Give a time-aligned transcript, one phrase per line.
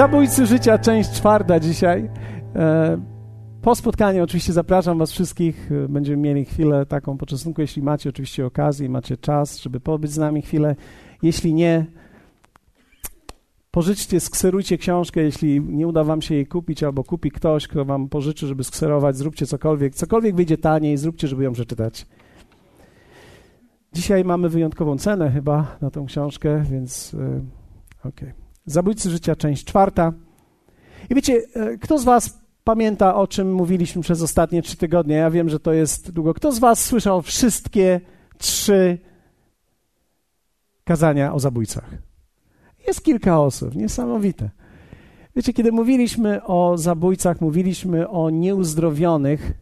[0.00, 2.10] Zabójcy życia, część czwarta dzisiaj.
[2.56, 3.00] E,
[3.62, 5.72] po spotkaniu oczywiście zapraszam Was wszystkich.
[5.72, 10.18] E, będziemy mieli chwilę taką poczesnku, jeśli macie oczywiście okazję, macie czas, żeby pobyć z
[10.18, 10.76] nami chwilę.
[11.22, 11.86] Jeśli nie,
[13.70, 18.08] pożyczcie, skserujcie książkę, jeśli nie uda Wam się jej kupić, albo kupi ktoś, kto Wam
[18.08, 19.94] pożyczy, żeby skserować, zróbcie cokolwiek.
[19.94, 22.06] Cokolwiek wyjdzie taniej, zróbcie, żeby ją przeczytać.
[23.92, 27.42] Dzisiaj mamy wyjątkową cenę chyba na tą książkę, więc yy,
[28.04, 28.28] okej.
[28.28, 28.39] Okay.
[28.70, 30.12] Zabójcy życia, część czwarta.
[31.10, 35.14] I wiecie, e, kto z Was pamięta, o czym mówiliśmy przez ostatnie trzy tygodnie?
[35.14, 36.34] Ja wiem, że to jest długo.
[36.34, 38.00] Kto z Was słyszał wszystkie
[38.38, 38.98] trzy
[40.84, 41.90] kazania o zabójcach?
[42.86, 44.50] Jest kilka osób, niesamowite.
[45.36, 49.52] Wiecie, kiedy mówiliśmy o zabójcach, mówiliśmy o nieuzdrowionych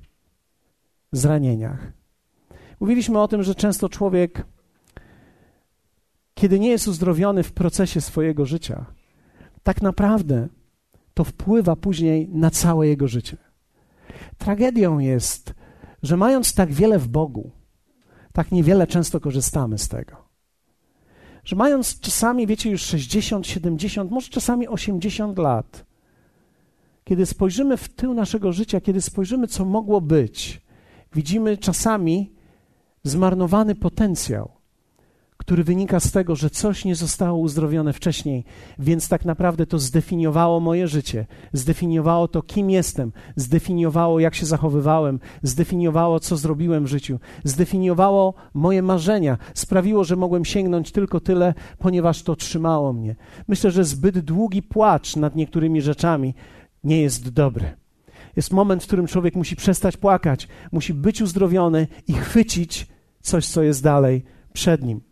[1.12, 1.92] zranieniach.
[2.80, 4.46] Mówiliśmy o tym, że często człowiek,
[6.34, 8.97] kiedy nie jest uzdrowiony w procesie swojego życia,
[9.62, 10.48] tak naprawdę
[11.14, 13.36] to wpływa później na całe jego życie.
[14.38, 15.54] Tragedią jest,
[16.02, 17.50] że mając tak wiele w Bogu,
[18.32, 20.16] tak niewiele często korzystamy z tego.
[21.44, 25.84] Że mając czasami, wiecie, już 60, 70, może czasami 80 lat,
[27.04, 30.60] kiedy spojrzymy w tył naszego życia, kiedy spojrzymy, co mogło być,
[31.14, 32.32] widzimy czasami
[33.02, 34.57] zmarnowany potencjał,
[35.48, 38.44] który wynika z tego, że coś nie zostało uzdrowione wcześniej,
[38.78, 45.20] więc tak naprawdę to zdefiniowało moje życie, zdefiniowało to, kim jestem, zdefiniowało, jak się zachowywałem,
[45.42, 52.22] zdefiniowało, co zrobiłem w życiu, zdefiniowało moje marzenia, sprawiło, że mogłem sięgnąć tylko tyle, ponieważ
[52.22, 53.16] to trzymało mnie.
[53.48, 56.34] Myślę, że zbyt długi płacz nad niektórymi rzeczami
[56.84, 57.76] nie jest dobry.
[58.36, 62.86] Jest moment, w którym człowiek musi przestać płakać, musi być uzdrowiony i chwycić
[63.20, 65.07] coś, co jest dalej przed nim.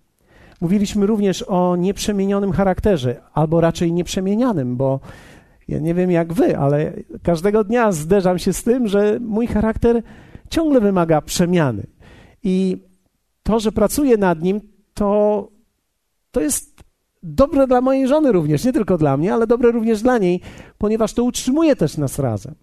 [0.61, 5.00] Mówiliśmy również o nieprzemienionym charakterze, albo raczej nieprzemienianym, bo
[5.69, 10.03] ja nie wiem jak wy, ale każdego dnia zderzam się z tym, że mój charakter
[10.50, 11.87] ciągle wymaga przemiany.
[12.43, 12.77] I
[13.43, 14.61] to, że pracuję nad nim,
[14.94, 15.49] to,
[16.31, 16.81] to jest
[17.23, 20.41] dobre dla mojej żony również, nie tylko dla mnie, ale dobre również dla niej,
[20.78, 22.55] ponieważ to utrzymuje też nas razem.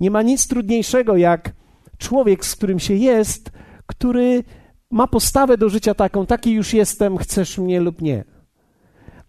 [0.00, 1.52] Nie ma nic trudniejszego jak
[1.98, 3.50] człowiek, z którym się jest,
[3.86, 4.44] który
[4.90, 8.24] ma postawę do życia taką, taki już jestem, chcesz mnie lub nie.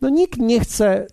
[0.01, 1.07] No nikt nie chce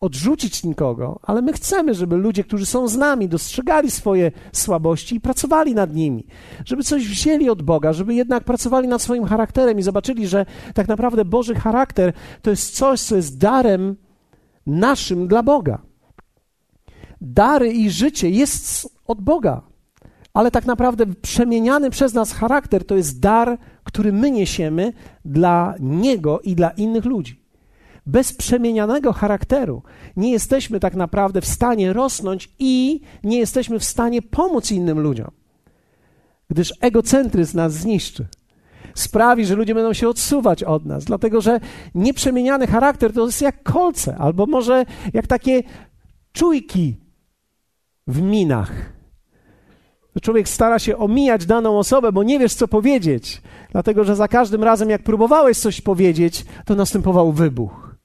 [0.00, 5.20] odrzucić nikogo, ale my chcemy, żeby ludzie, którzy są z nami, dostrzegali swoje słabości i
[5.20, 6.26] pracowali nad nimi,
[6.64, 10.88] żeby coś wzięli od Boga, żeby jednak pracowali nad swoim charakterem i zobaczyli, że tak
[10.88, 13.96] naprawdę Boży charakter to jest coś, co jest darem
[14.66, 15.82] naszym dla Boga.
[17.20, 19.67] Dary i życie jest od Boga
[20.38, 24.92] ale tak naprawdę przemieniany przez nas charakter to jest dar, który my niesiemy
[25.24, 27.42] dla Niego i dla innych ludzi.
[28.06, 29.82] Bez przemienianego charakteru
[30.16, 35.30] nie jesteśmy tak naprawdę w stanie rosnąć i nie jesteśmy w stanie pomóc innym ludziom,
[36.50, 38.26] gdyż egocentryzm nas zniszczy.
[38.94, 41.60] Sprawi, że ludzie będą się odsuwać od nas, dlatego że
[41.94, 45.62] nieprzemieniany charakter to jest jak kolce, albo może jak takie
[46.32, 46.96] czujki
[48.06, 48.97] w minach
[50.22, 53.42] człowiek stara się omijać daną osobę, bo nie wiesz, co powiedzieć,
[53.72, 57.96] dlatego że za każdym razem, jak próbowałeś coś powiedzieć, to następował wybuch.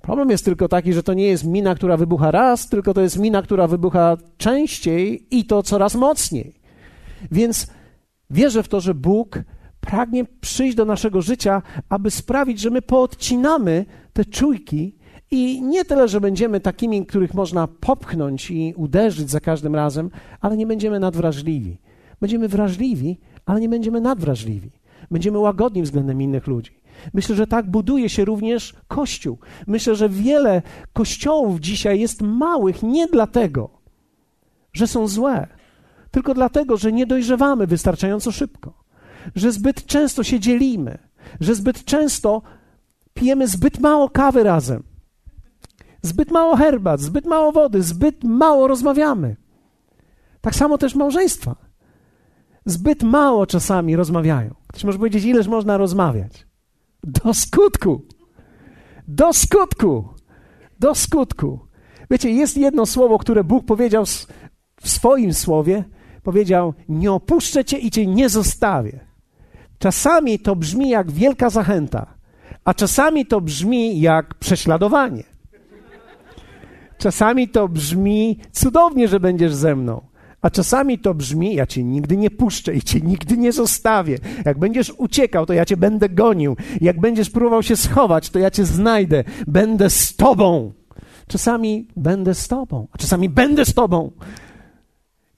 [0.00, 3.18] Problem jest tylko taki, że to nie jest mina, która wybucha raz, tylko to jest
[3.18, 6.60] mina, która wybucha częściej i to coraz mocniej.
[7.30, 7.66] Więc
[8.30, 9.38] wierzę w to, że Bóg
[9.80, 14.98] pragnie przyjść do naszego życia, aby sprawić, że my poodcinamy te czujki
[15.30, 20.56] i nie tyle, że będziemy takimi, których można popchnąć i uderzyć za każdym razem, ale
[20.56, 21.78] nie będziemy nadwrażliwi.
[22.20, 24.70] Będziemy wrażliwi, ale nie będziemy nadwrażliwi.
[25.10, 26.78] Będziemy łagodni względem innych ludzi.
[27.14, 29.38] Myślę, że tak buduje się również Kościół.
[29.66, 30.62] Myślę, że wiele
[30.92, 33.70] kościołów dzisiaj jest małych nie dlatego,
[34.72, 35.46] że są złe,
[36.10, 38.84] tylko dlatego, że nie dojrzewamy wystarczająco szybko,
[39.34, 40.98] że zbyt często się dzielimy,
[41.40, 42.42] że zbyt często
[43.14, 44.82] pijemy zbyt mało kawy razem,
[46.02, 49.36] Zbyt mało herbat, zbyt mało wody, zbyt mało rozmawiamy.
[50.40, 51.56] Tak samo też małżeństwa.
[52.64, 54.54] Zbyt mało czasami rozmawiają.
[54.66, 56.46] Ktoś może powiedzieć, ileż można rozmawiać?
[57.04, 58.02] Do skutku.
[59.08, 60.08] Do skutku.
[60.80, 61.58] Do skutku.
[62.10, 64.04] Wiecie, jest jedno słowo, które Bóg powiedział
[64.80, 65.84] w swoim słowie.
[66.22, 69.00] Powiedział: Nie opuszczę cię i cię nie zostawię.
[69.78, 72.14] Czasami to brzmi jak wielka zachęta,
[72.64, 75.37] a czasami to brzmi jak prześladowanie.
[76.98, 80.00] Czasami to brzmi cudownie, że będziesz ze mną.
[80.42, 84.18] A czasami to brzmi, ja cię nigdy nie puszczę i cię nigdy nie zostawię.
[84.44, 86.56] Jak będziesz uciekał, to ja cię będę gonił.
[86.80, 89.24] Jak będziesz próbował się schować, to ja cię znajdę.
[89.46, 90.72] Będę z tobą.
[91.28, 94.10] Czasami będę z Tobą, a czasami będę z Tobą.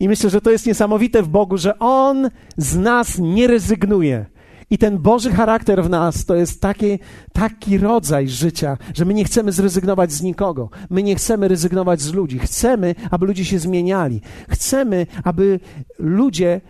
[0.01, 4.27] I myślę, że to jest niesamowite w Bogu, że On z nas nie rezygnuje.
[4.71, 6.99] I ten Boży charakter w nas to jest taki,
[7.33, 10.71] taki rodzaj życia, że my nie chcemy zrezygnować z nikogo.
[10.91, 12.39] My nie chcemy rezygnować z ludzi.
[12.39, 14.21] Chcemy, aby ludzie się zmieniali.
[14.49, 15.61] Chcemy, aby
[15.99, 16.61] ludzie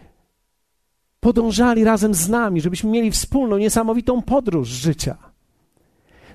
[1.21, 5.17] podążali razem z nami, żebyśmy mieli wspólną, niesamowitą podróż życia.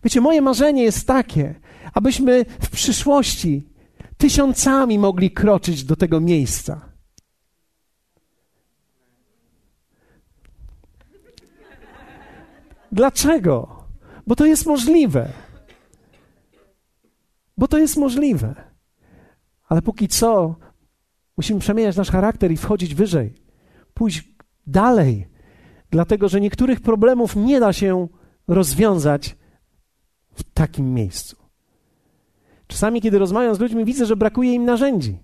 [0.03, 1.55] Wiecie, moje marzenie jest takie,
[1.93, 3.67] abyśmy w przyszłości
[4.17, 6.94] tysiącami mogli kroczyć do tego miejsca.
[12.95, 13.83] Dlaczego?
[14.27, 15.29] Bo to jest możliwe.
[17.57, 18.55] Bo to jest możliwe.
[19.67, 20.55] Ale póki co
[21.37, 23.33] musimy przemieniać nasz charakter i wchodzić wyżej,
[23.93, 24.23] pójść
[24.67, 25.27] dalej,
[25.89, 28.07] dlatego że niektórych problemów nie da się
[28.47, 29.35] rozwiązać
[30.35, 31.35] w takim miejscu.
[32.67, 35.19] Czasami, kiedy rozmawiam z ludźmi, widzę, że brakuje im narzędzi.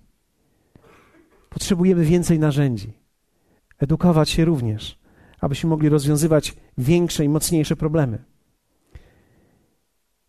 [1.50, 2.92] Potrzebujemy więcej narzędzi.
[3.78, 4.98] Edukować się również,
[5.42, 8.18] abyśmy mogli rozwiązywać większe i mocniejsze problemy.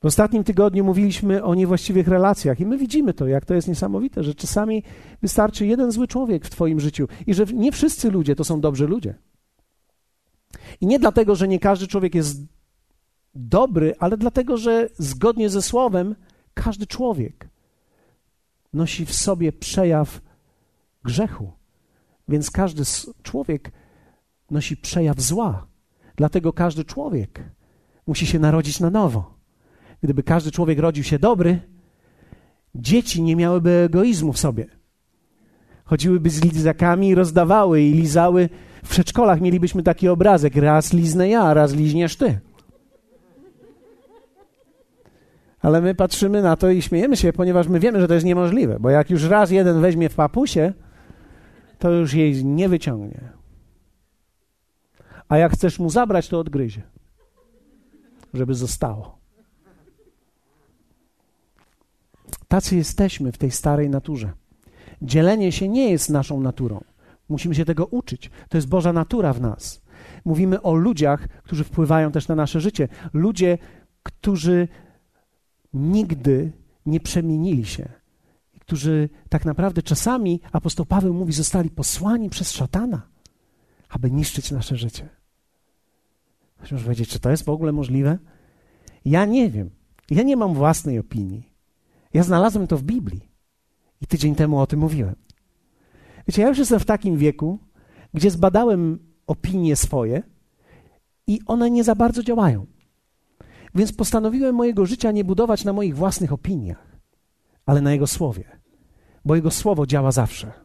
[0.01, 4.23] W ostatnim tygodniu mówiliśmy o niewłaściwych relacjach i my widzimy to, jak to jest niesamowite,
[4.23, 4.83] że czasami
[5.21, 8.87] wystarczy jeden zły człowiek w Twoim życiu i że nie wszyscy ludzie to są dobrzy
[8.87, 9.15] ludzie.
[10.81, 12.41] I nie dlatego, że nie każdy człowiek jest
[13.35, 16.15] dobry, ale dlatego, że zgodnie ze Słowem
[16.53, 17.49] każdy człowiek
[18.73, 20.21] nosi w sobie przejaw
[21.03, 21.51] grzechu.
[22.27, 22.83] Więc każdy
[23.23, 23.71] człowiek
[24.53, 25.67] nosi przejaw zła.
[26.15, 27.43] Dlatego każdy człowiek
[28.07, 29.33] musi się narodzić na nowo.
[30.03, 31.59] Gdyby każdy człowiek rodził się dobry,
[32.75, 34.65] dzieci nie miałyby egoizmu w sobie.
[35.85, 38.49] Chodziłyby z lizakami i rozdawały i lizały.
[38.83, 42.39] W przedszkolach mielibyśmy taki obrazek: raz liznę ja, raz liźniesz ty.
[45.59, 48.77] Ale my patrzymy na to i śmiejemy się, ponieważ my wiemy, że to jest niemożliwe,
[48.79, 50.73] bo jak już raz jeden weźmie w papusie,
[51.79, 53.42] to już jej nie wyciągnie.
[55.29, 56.81] A jak chcesz mu zabrać, to odgryzie,
[58.33, 59.17] żeby zostało.
[62.47, 64.31] Tacy jesteśmy w tej starej naturze.
[65.01, 66.83] Dzielenie się nie jest naszą naturą.
[67.29, 68.31] Musimy się tego uczyć.
[68.49, 69.81] To jest Boża natura w nas.
[70.25, 72.87] Mówimy o ludziach, którzy wpływają też na nasze życie.
[73.13, 73.57] Ludzie,
[74.03, 74.67] którzy
[75.73, 76.51] nigdy
[76.85, 77.89] nie przemienili się,
[78.59, 83.01] którzy tak naprawdę czasami, apostoł Paweł mówi, zostali posłani przez szatana,
[83.93, 85.09] aby niszczyć nasze życie.
[86.57, 88.17] Ktoś może powiedzieć, czy to jest w ogóle możliwe?
[89.05, 89.69] Ja nie wiem.
[90.09, 91.49] Ja nie mam własnej opinii.
[92.13, 93.29] Ja znalazłem to w Biblii
[94.01, 95.15] i tydzień temu o tym mówiłem.
[96.27, 97.59] Wiecie, ja już jestem w takim wieku,
[98.13, 100.23] gdzie zbadałem opinie swoje
[101.27, 102.65] i one nie za bardzo działają.
[103.75, 106.97] Więc postanowiłem mojego życia nie budować na moich własnych opiniach,
[107.65, 108.43] ale na Jego słowie,
[109.25, 110.62] bo Jego słowo działa zawsze.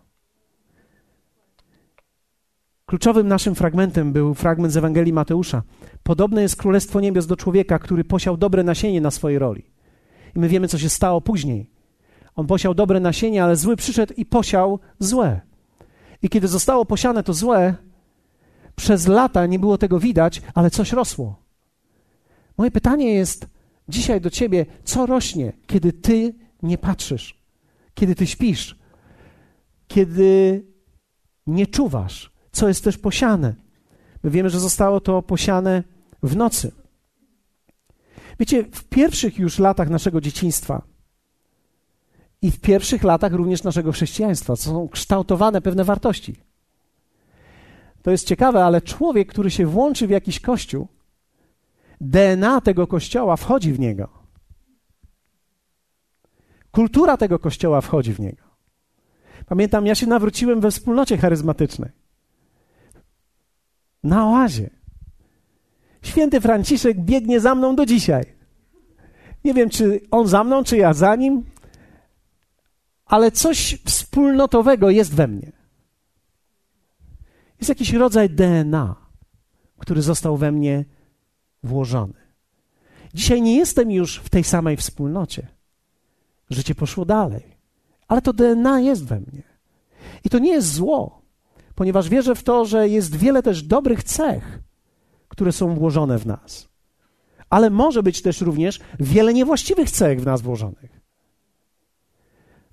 [2.88, 5.62] Kluczowym naszym fragmentem był fragment z Ewangelii Mateusza.
[6.02, 9.62] Podobne jest Królestwo Niebios do człowieka, który posiał dobre nasienie na swojej roli.
[10.36, 11.70] I my wiemy, co się stało później.
[12.34, 15.40] On posiał dobre nasienie, ale zły przyszedł i posiał złe.
[16.22, 17.74] I kiedy zostało posiane to złe,
[18.76, 21.42] przez lata nie było tego widać, ale coś rosło.
[22.58, 23.46] Moje pytanie jest
[23.88, 27.42] dzisiaj do ciebie: co rośnie, kiedy ty nie patrzysz,
[27.94, 28.78] kiedy ty śpisz,
[29.88, 30.64] kiedy
[31.46, 33.54] nie czuwasz, co jest też posiane?
[34.22, 35.82] My wiemy, że zostało to posiane
[36.22, 36.72] w nocy.
[38.40, 40.82] Wiecie, w pierwszych już latach naszego dzieciństwa
[42.42, 46.36] i w pierwszych latach również naszego chrześcijaństwa są kształtowane pewne wartości.
[48.02, 50.88] To jest ciekawe, ale człowiek, który się włączy w jakiś kościół,
[52.00, 54.08] DNA tego kościoła wchodzi w niego.
[56.70, 58.42] Kultura tego kościoła wchodzi w niego.
[59.46, 61.90] Pamiętam, ja się nawróciłem we wspólnocie charyzmatycznej.
[64.02, 64.70] Na oazie.
[66.02, 68.24] Święty Franciszek biegnie za mną do dzisiaj.
[69.44, 71.44] Nie wiem, czy on za mną, czy ja za nim,
[73.06, 75.52] ale coś wspólnotowego jest we mnie.
[77.58, 78.96] Jest jakiś rodzaj DNA,
[79.78, 80.84] który został we mnie
[81.62, 82.14] włożony.
[83.14, 85.46] Dzisiaj nie jestem już w tej samej wspólnocie.
[86.50, 87.56] Życie poszło dalej,
[88.08, 89.42] ale to DNA jest we mnie.
[90.24, 91.17] I to nie jest zło,
[91.78, 94.58] ponieważ wierzę w to, że jest wiele też dobrych cech,
[95.28, 96.68] które są włożone w nas.
[97.50, 101.00] Ale może być też również wiele niewłaściwych cech w nas włożonych.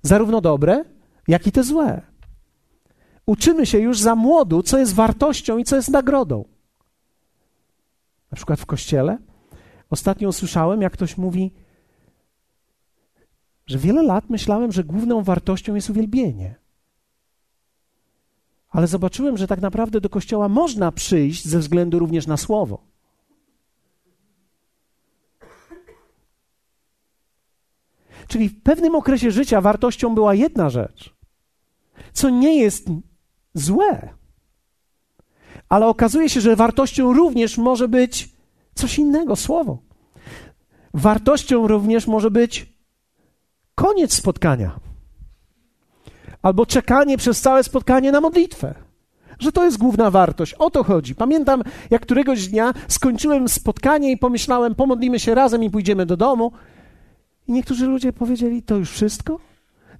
[0.02, 0.84] Zarówno dobre,
[1.28, 2.02] jak i te złe.
[3.26, 6.44] Uczymy się już za młodu, co jest wartością i co jest nagrodą.
[8.30, 9.18] Na przykład w kościele.
[9.90, 11.52] Ostatnio usłyszałem, jak ktoś mówi:
[13.66, 16.65] że wiele lat myślałem, że główną wartością jest uwielbienie.
[18.70, 22.82] Ale zobaczyłem, że tak naprawdę do kościoła można przyjść ze względu również na słowo.
[28.28, 31.14] Czyli w pewnym okresie życia wartością była jedna rzecz,
[32.12, 32.88] co nie jest
[33.54, 34.14] złe.
[35.68, 38.28] Ale okazuje się, że wartością również może być
[38.74, 39.78] coś innego słowo.
[40.94, 42.76] Wartością również może być
[43.74, 44.85] koniec spotkania.
[46.46, 48.74] Albo czekanie przez całe spotkanie na modlitwę.
[49.38, 50.54] Że to jest główna wartość.
[50.54, 51.14] O to chodzi.
[51.14, 56.52] Pamiętam, jak któregoś dnia skończyłem spotkanie i pomyślałem, pomodlimy się razem i pójdziemy do domu.
[57.48, 59.38] I niektórzy ludzie powiedzieli: To już wszystko?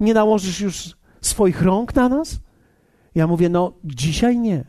[0.01, 2.39] Nie nałożysz już swoich rąk na nas?
[3.15, 4.65] Ja mówię: No, dzisiaj nie.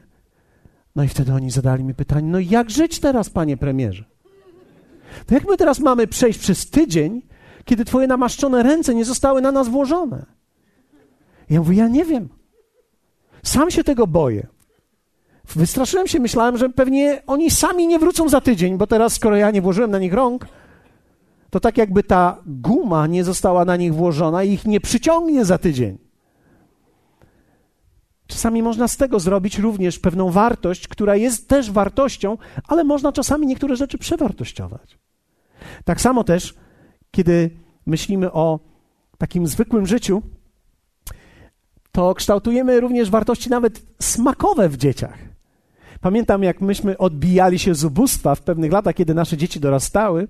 [0.96, 4.04] No i wtedy oni zadali mi pytanie: No, jak żyć teraz, panie premierze?
[5.26, 7.22] To jak my teraz mamy przejść przez tydzień,
[7.66, 10.37] kiedy Twoje namaszczone ręce nie zostały na nas włożone?
[11.50, 12.30] Ja mówię, ja nie wiem.
[13.44, 14.48] Sam się tego boję.
[15.56, 19.52] Wystraszyłem się, myślałem, że pewnie oni sami nie wrócą za tydzień, bo teraz, skoro ja
[19.52, 20.48] nie włożyłem na nich rąk,
[21.50, 25.58] to tak jakby ta guma nie została na nich włożona i ich nie przyciągnie za
[25.58, 25.98] tydzień.
[28.28, 32.38] Czasami można z tego zrobić również pewną wartość, która jest też wartością,
[32.68, 34.98] ale można czasami niektóre rzeczy przewartościować.
[35.86, 36.56] Tak samo też,
[37.12, 37.50] kiedy
[37.86, 38.60] myślimy o
[39.18, 40.22] takim zwykłym życiu,
[41.98, 45.18] to kształtujemy również wartości nawet smakowe w dzieciach.
[46.02, 50.28] Pamiętam, jak myśmy odbijali się z ubóstwa w pewnych latach, kiedy nasze dzieci dorastały.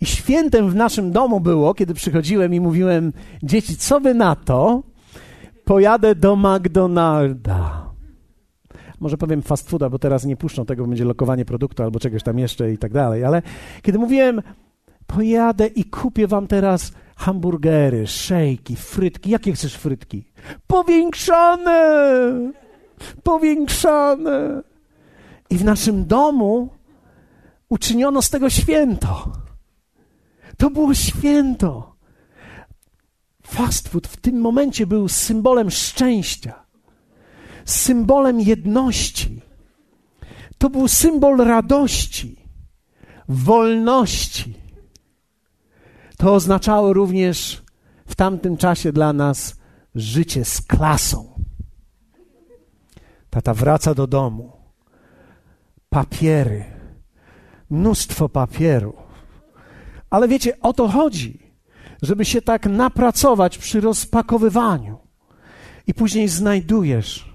[0.00, 3.12] I świętem w naszym domu było, kiedy przychodziłem i mówiłem:
[3.42, 4.82] Dzieci, co wy na to?
[5.64, 7.90] Pojadę do McDonalda.
[9.00, 12.38] Może powiem fast fooda, bo teraz nie puszczą tego, będzie lokowanie produktu albo czegoś tam
[12.38, 13.24] jeszcze i tak dalej.
[13.24, 13.42] Ale
[13.82, 14.42] kiedy mówiłem,
[15.06, 19.30] pojadę i kupię wam teraz hamburgery, szejki, frytki.
[19.30, 20.24] Jakie chcesz frytki?
[20.66, 21.72] Powiększane!
[23.22, 24.62] Powiększane!
[25.50, 26.68] I w naszym domu
[27.68, 29.32] uczyniono z tego święto.
[30.56, 31.96] To było święto.
[33.42, 36.64] Fast food w tym momencie był symbolem szczęścia,
[37.64, 39.40] symbolem jedności.
[40.58, 42.36] To był symbol radości,
[43.28, 44.57] wolności.
[46.18, 47.62] To oznaczało również
[48.06, 49.56] w tamtym czasie dla nas
[49.94, 51.44] życie z klasą.
[53.30, 54.52] Tata wraca do domu.
[55.88, 56.64] Papiery,
[57.70, 58.96] mnóstwo papieru.
[60.10, 61.52] Ale wiecie, o to chodzi,
[62.02, 64.98] żeby się tak napracować przy rozpakowywaniu.
[65.86, 67.27] I później znajdujesz.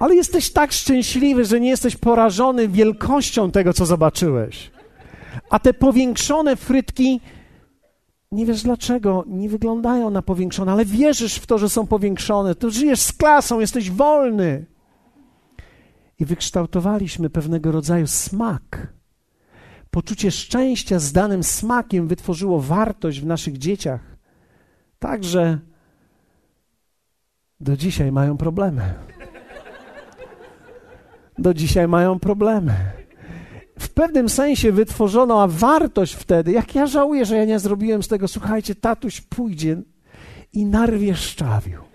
[0.00, 4.70] Ale jesteś tak szczęśliwy, że nie jesteś porażony wielkością tego, co zobaczyłeś.
[5.50, 7.20] A te powiększone frytki
[8.32, 12.54] nie wiesz dlaczego, nie wyglądają na powiększone, ale wierzysz w to, że są powiększone.
[12.54, 14.66] To żyjesz z klasą, jesteś wolny.
[16.18, 18.92] I wykształtowaliśmy pewnego rodzaju smak.
[19.90, 24.00] Poczucie szczęścia z danym smakiem wytworzyło wartość w naszych dzieciach.
[24.98, 25.58] Także
[27.60, 28.94] do dzisiaj mają problemy.
[31.38, 32.74] Do dzisiaj mają problemy
[33.78, 36.52] w pewnym sensie wytworzono wartość wtedy.
[36.52, 39.76] Jak ja żałuję, że ja nie zrobiłem z tego, słuchajcie, tatuś pójdzie
[40.52, 41.80] i narwie szczawiu.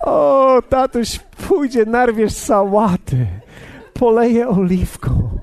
[0.00, 3.26] O, tatuś pójdzie, narwiesz sałaty,
[3.92, 5.38] poleje oliwką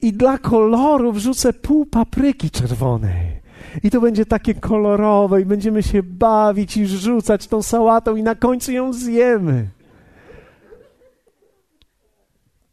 [0.00, 3.37] i dla koloru wrzucę pół papryki czerwonej.
[3.82, 8.34] I to będzie takie kolorowe i będziemy się bawić i rzucać tą sałatą i na
[8.34, 9.68] końcu ją zjemy.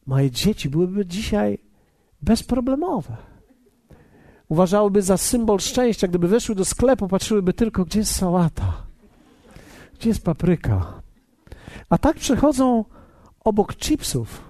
[0.06, 1.60] Moje dzieci byłyby dzisiaj
[2.22, 3.18] bezproblemowe.
[4.50, 8.74] Uważałyby za symbol szczęścia, gdyby weszły do sklepu, patrzyłyby tylko, gdzie jest sałata,
[10.00, 11.02] gdzie jest papryka.
[11.90, 12.86] A tak przechodzą
[13.44, 14.42] obok chipsów.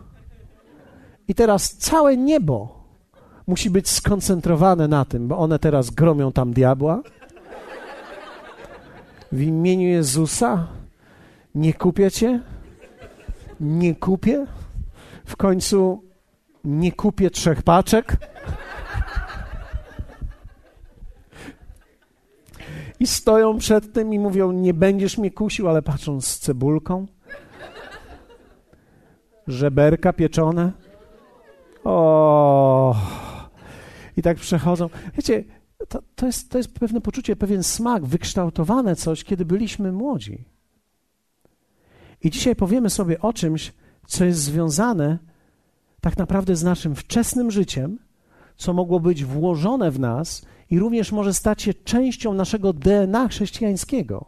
[1.27, 2.74] I teraz całe niebo
[3.47, 7.01] musi być skoncentrowane na tym, bo one teraz gromią tam diabła.
[9.31, 10.67] W imieniu Jezusa
[11.55, 12.41] nie kupię cię,
[13.59, 14.45] nie kupię.
[15.25, 16.03] W końcu
[16.63, 18.17] nie kupię trzech paczek.
[22.99, 27.05] I stoją przed tym i mówią: Nie będziesz mnie kusił, ale patrzą z cebulką.
[29.47, 30.71] Żeberka pieczone.
[31.83, 32.95] O.
[34.17, 34.89] I tak przechodzą.
[35.15, 35.43] Wiecie,
[35.87, 40.45] to, to, jest, to jest pewne poczucie, pewien smak, wykształtowane coś, kiedy byliśmy młodzi.
[42.23, 43.73] I dzisiaj powiemy sobie o czymś,
[44.07, 45.17] co jest związane
[46.01, 47.99] tak naprawdę z naszym wczesnym życiem,
[48.55, 54.25] co mogło być włożone w nas i również może stać się częścią naszego DNA chrześcijańskiego.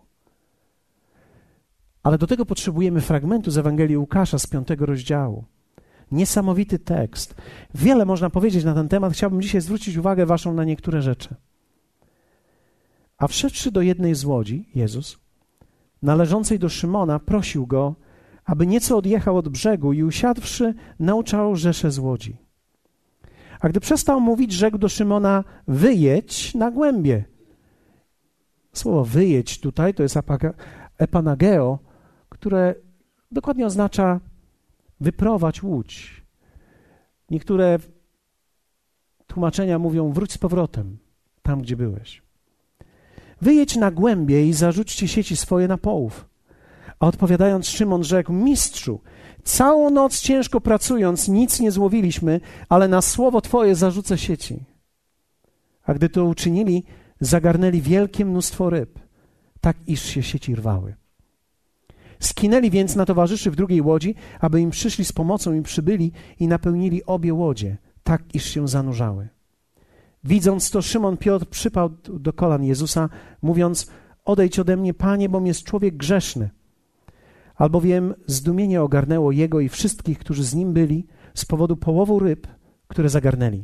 [2.03, 5.45] Ale do tego potrzebujemy fragmentu z Ewangelii Łukasza z piątego rozdziału.
[6.11, 7.35] Niesamowity tekst.
[7.75, 9.13] Wiele można powiedzieć na ten temat.
[9.13, 11.35] Chciałbym dzisiaj zwrócić uwagę Waszą na niektóre rzeczy.
[13.17, 15.19] A wszedłszy do jednej z łodzi, Jezus,
[16.01, 17.95] należącej do Szymona, prosił go,
[18.45, 22.37] aby nieco odjechał od brzegu i usiadłszy, nauczał rzesze z łodzi.
[23.59, 27.23] A gdy przestał mówić, rzekł do Szymona: Wyjedź na głębie.
[28.73, 30.17] Słowo wyjedź tutaj to jest
[30.97, 31.79] epanageo,
[32.29, 32.75] które
[33.31, 34.19] dokładnie oznacza
[34.99, 36.23] wyprowadź łódź.
[37.29, 37.79] Niektóre
[39.27, 40.97] tłumaczenia mówią: wróć z powrotem
[41.41, 42.21] tam, gdzie byłeś.
[43.41, 46.29] Wyjedź na głębie i zarzućcie sieci swoje na połów.
[46.99, 49.01] A odpowiadając, Szymon rzekł: Mistrzu,
[49.43, 54.65] całą noc ciężko pracując, nic nie złowiliśmy, ale na słowo Twoje zarzucę sieci.
[55.83, 56.83] A gdy to uczynili,
[57.19, 58.99] zagarnęli wielkie mnóstwo ryb,
[59.61, 60.95] tak iż się sieci rwały.
[62.19, 66.47] Skinęli więc na towarzyszy w drugiej łodzi, aby im przyszli z pomocą i przybyli i
[66.47, 69.27] napełnili obie łodzie, tak iż się zanurzały.
[70.23, 73.09] Widząc to, Szymon Piotr przypadł do kolan Jezusa,
[73.41, 73.87] mówiąc:
[74.25, 76.49] Odejdź ode mnie, panie, bo jest człowiek grzeszny.
[77.55, 82.47] Albowiem zdumienie ogarnęło jego i wszystkich, którzy z nim byli, z powodu połowu ryb,
[82.87, 83.63] które zagarnęli.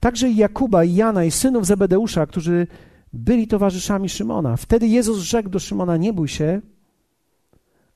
[0.00, 2.66] Także i Jakuba, i Jana, i synów Zebedeusza, którzy
[3.12, 4.56] byli towarzyszami Szymona.
[4.56, 6.60] Wtedy Jezus rzekł do Szymona: Nie bój się,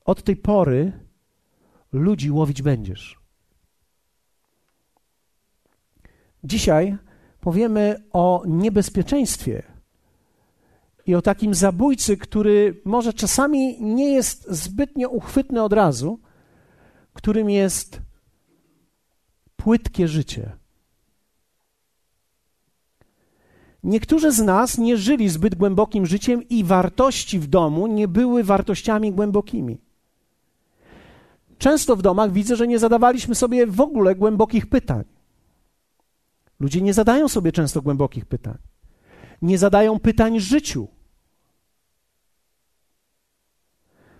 [0.05, 0.93] od tej pory
[1.93, 3.21] ludzi łowić będziesz.
[6.45, 6.97] Dzisiaj
[7.41, 9.63] powiemy o niebezpieczeństwie
[11.07, 16.21] i o takim zabójcy, który może czasami nie jest zbytnio uchwytny od razu,
[17.13, 18.01] którym jest
[19.57, 20.53] płytkie życie.
[23.83, 29.13] Niektórzy z nas nie żyli zbyt głębokim życiem i wartości w domu nie były wartościami
[29.13, 29.79] głębokimi.
[31.63, 35.05] Często w domach widzę, że nie zadawaliśmy sobie w ogóle głębokich pytań.
[36.61, 38.59] Ludzie nie zadają sobie często głębokich pytań.
[39.43, 40.89] Nie zadają pytań życiu.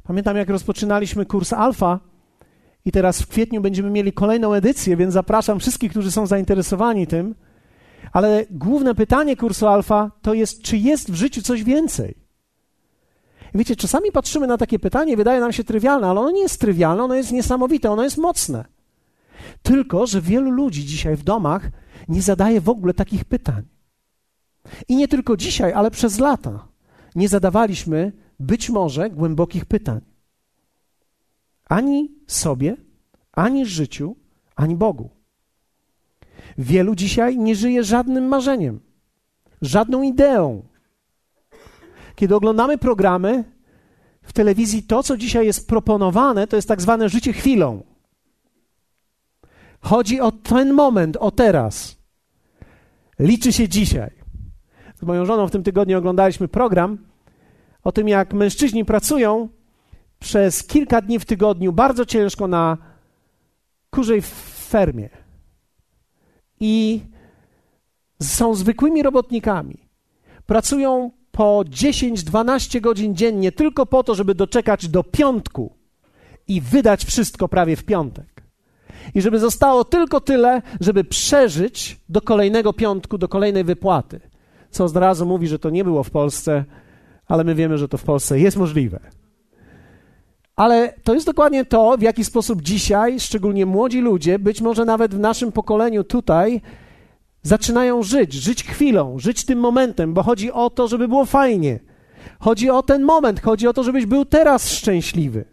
[0.03, 2.01] Pamiętam, jak rozpoczynaliśmy kurs Alfa,
[2.85, 7.35] i teraz w kwietniu będziemy mieli kolejną edycję, więc zapraszam wszystkich, którzy są zainteresowani tym.
[8.13, 12.22] Ale główne pytanie kursu Alfa to jest, czy jest w życiu coś więcej?
[13.55, 17.03] Wiecie, czasami patrzymy na takie pytanie, wydaje nam się trywialne, ale ono nie jest trywialne,
[17.03, 18.65] ono jest niesamowite, ono jest mocne.
[19.63, 21.71] Tylko, że wielu ludzi dzisiaj w domach
[22.09, 23.63] nie zadaje w ogóle takich pytań.
[24.89, 26.69] I nie tylko dzisiaj, ale przez lata
[27.15, 30.01] nie zadawaliśmy być może głębokich pytań.
[31.69, 32.77] Ani sobie,
[33.33, 34.17] ani życiu,
[34.57, 35.11] ani Bogu.
[36.59, 38.81] Wielu dzisiaj nie żyje żadnym marzeniem,
[39.63, 40.63] żadną ideą.
[42.15, 43.45] Kiedy oglądamy programy
[44.23, 47.83] w telewizji, to, co dzisiaj jest proponowane, to jest tak zwane życie chwilą.
[49.81, 51.97] Chodzi o ten moment, o teraz.
[53.19, 54.11] Liczy się dzisiaj.
[54.95, 56.99] Z moją żoną w tym tygodniu oglądaliśmy program
[57.85, 59.49] o tym, jak mężczyźni pracują
[60.19, 62.79] przez kilka dni w tygodniu bardzo ciężko na
[63.91, 64.23] kurzej
[64.69, 65.09] fermie.
[66.61, 67.01] I
[68.23, 69.89] są zwykłymi robotnikami.
[70.47, 75.73] Pracują po 10-12 godzin dziennie tylko po to, żeby doczekać do piątku
[76.49, 78.43] i wydać wszystko prawie w piątek.
[79.15, 84.21] I żeby zostało tylko tyle, żeby przeżyć do kolejnego piątku, do kolejnej wypłaty.
[84.71, 86.65] Co od razu mówi, że to nie było w Polsce,
[87.27, 89.01] ale my wiemy, że to w Polsce jest możliwe.
[90.57, 95.15] Ale to jest dokładnie to, w jaki sposób dzisiaj, szczególnie młodzi ludzie, być może nawet
[95.15, 96.61] w naszym pokoleniu tutaj,
[97.43, 101.81] zaczynają żyć, żyć chwilą, żyć tym momentem, bo chodzi o to, żeby było fajnie.
[102.41, 105.45] Chodzi o ten moment, chodzi o to, żebyś był teraz szczęśliwy.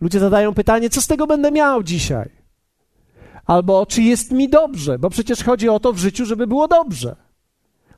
[0.00, 2.30] Ludzie zadają pytanie, co z tego będę miał dzisiaj?
[3.46, 4.98] Albo czy jest mi dobrze?
[4.98, 7.16] Bo przecież chodzi o to w życiu, żeby było dobrze.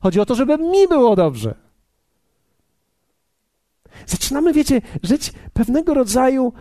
[0.00, 1.54] Chodzi o to, żeby mi było dobrze.
[4.06, 6.52] Zaczynamy, wiecie, żyć pewnego rodzaju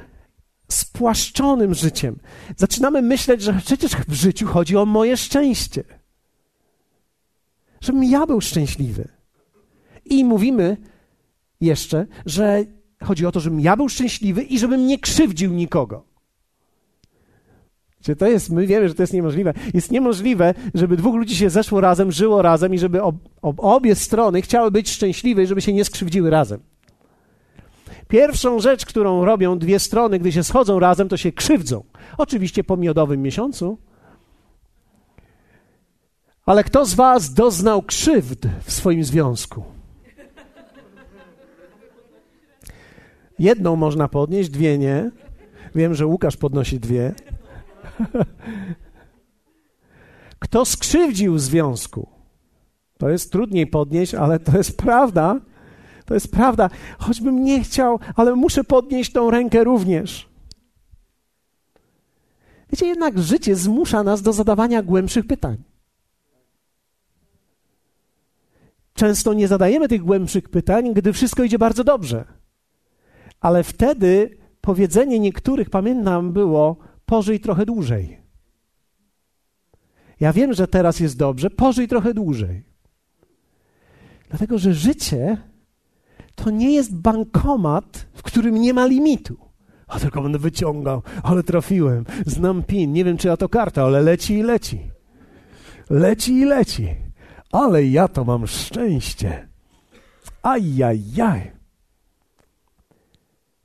[0.67, 2.19] spłaszczonym życiem.
[2.57, 5.83] Zaczynamy myśleć, że przecież w życiu chodzi o moje szczęście.
[7.81, 9.07] Żebym ja był szczęśliwy.
[10.05, 10.77] I mówimy
[11.61, 12.65] jeszcze, że
[13.03, 16.03] chodzi o to, żebym ja był szczęśliwy i żebym nie krzywdził nikogo.
[18.01, 19.53] Czy to jest, my wiemy, że to jest niemożliwe.
[19.73, 23.95] Jest niemożliwe, żeby dwóch ludzi się zeszło razem, żyło razem i żeby ob, ob, obie
[23.95, 26.59] strony chciały być szczęśliwe i żeby się nie skrzywdziły razem.
[28.07, 31.83] Pierwszą rzecz, którą robią dwie strony, gdy się schodzą razem, to się krzywdzą.
[32.17, 33.77] Oczywiście po miodowym miesiącu.
[36.45, 39.63] Ale kto z Was doznał krzywd w swoim związku?
[43.39, 45.11] Jedną można podnieść, dwie nie.
[45.75, 47.13] Wiem, że Łukasz podnosi dwie.
[50.39, 52.09] Kto skrzywdził związku?
[52.97, 55.39] To jest trudniej podnieść, ale to jest prawda.
[56.07, 56.69] To jest prawda.
[56.99, 60.29] Choćbym nie chciał, ale muszę podnieść tą rękę również.
[62.71, 65.57] Wiecie, jednak życie zmusza nas do zadawania głębszych pytań.
[68.93, 72.25] Często nie zadajemy tych głębszych pytań, gdy wszystko idzie bardzo dobrze.
[73.39, 78.21] Ale wtedy powiedzenie niektórych, pamiętam, było: pożyj trochę dłużej.
[80.19, 82.63] Ja wiem, że teraz jest dobrze, pożyj trochę dłużej.
[84.29, 85.37] Dlatego, że życie
[86.37, 89.37] to nie jest bankomat, w którym nie ma limitu.
[89.87, 94.33] A tylko będę wyciągał, ale trafiłem, znam PIN, nie wiem czyja to karta, ale leci
[94.33, 94.91] i leci.
[95.89, 96.95] Leci i leci.
[97.51, 99.47] Ale ja to mam szczęście.
[100.43, 101.51] Ajajaj.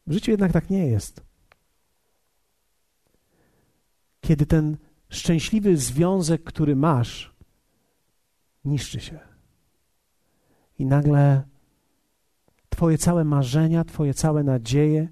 [0.07, 1.23] W życiu jednak tak nie jest.
[4.21, 4.77] Kiedy ten
[5.09, 7.35] szczęśliwy związek, który masz,
[8.65, 9.19] niszczy się.
[10.79, 11.43] I nagle
[12.73, 15.09] Twoje całe marzenia, Twoje całe nadzieje,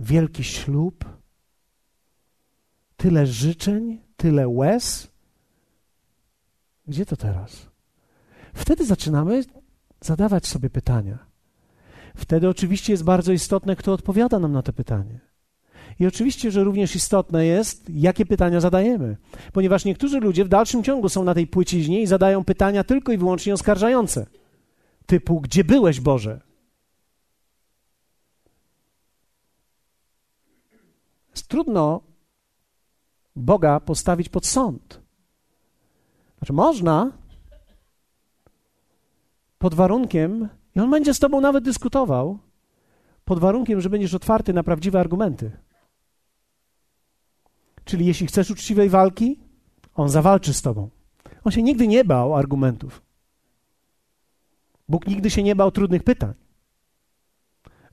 [0.00, 1.04] wielki ślub,
[2.96, 5.08] tyle życzeń, tyle łez.
[6.86, 7.66] Gdzie to teraz?
[8.54, 9.44] Wtedy zaczynamy
[10.00, 11.18] zadawać sobie pytania.
[12.16, 15.20] Wtedy oczywiście jest bardzo istotne, kto odpowiada nam na te pytanie.
[16.00, 19.16] I oczywiście, że również istotne jest, jakie pytania zadajemy,
[19.52, 23.18] ponieważ niektórzy ludzie w dalszym ciągu są na tej płyciźnie i zadają pytania tylko i
[23.18, 24.26] wyłącznie oskarżające,
[25.08, 26.40] typu: Gdzie byłeś, Boże?
[31.48, 32.00] Trudno
[33.36, 35.00] Boga postawić pod sąd.
[36.38, 37.12] Znaczy, można
[39.58, 42.38] pod warunkiem, i on będzie z Tobą nawet dyskutował,
[43.24, 45.50] pod warunkiem, że będziesz otwarty na prawdziwe argumenty.
[47.84, 49.40] Czyli jeśli chcesz uczciwej walki,
[49.94, 50.90] on zawalczy z tobą.
[51.44, 53.07] On się nigdy nie bał argumentów.
[54.88, 56.34] Bóg nigdy się nie bał trudnych pytań.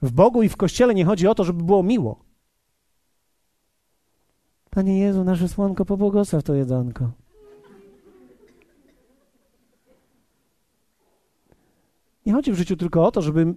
[0.02, 2.26] W Bogu i w Kościele nie chodzi o to, żeby było miło.
[4.70, 7.12] Panie Jezu, nasze słonko, pobłogosław to jedzonko.
[12.26, 13.54] Nie chodzi w życiu tylko o to, żeby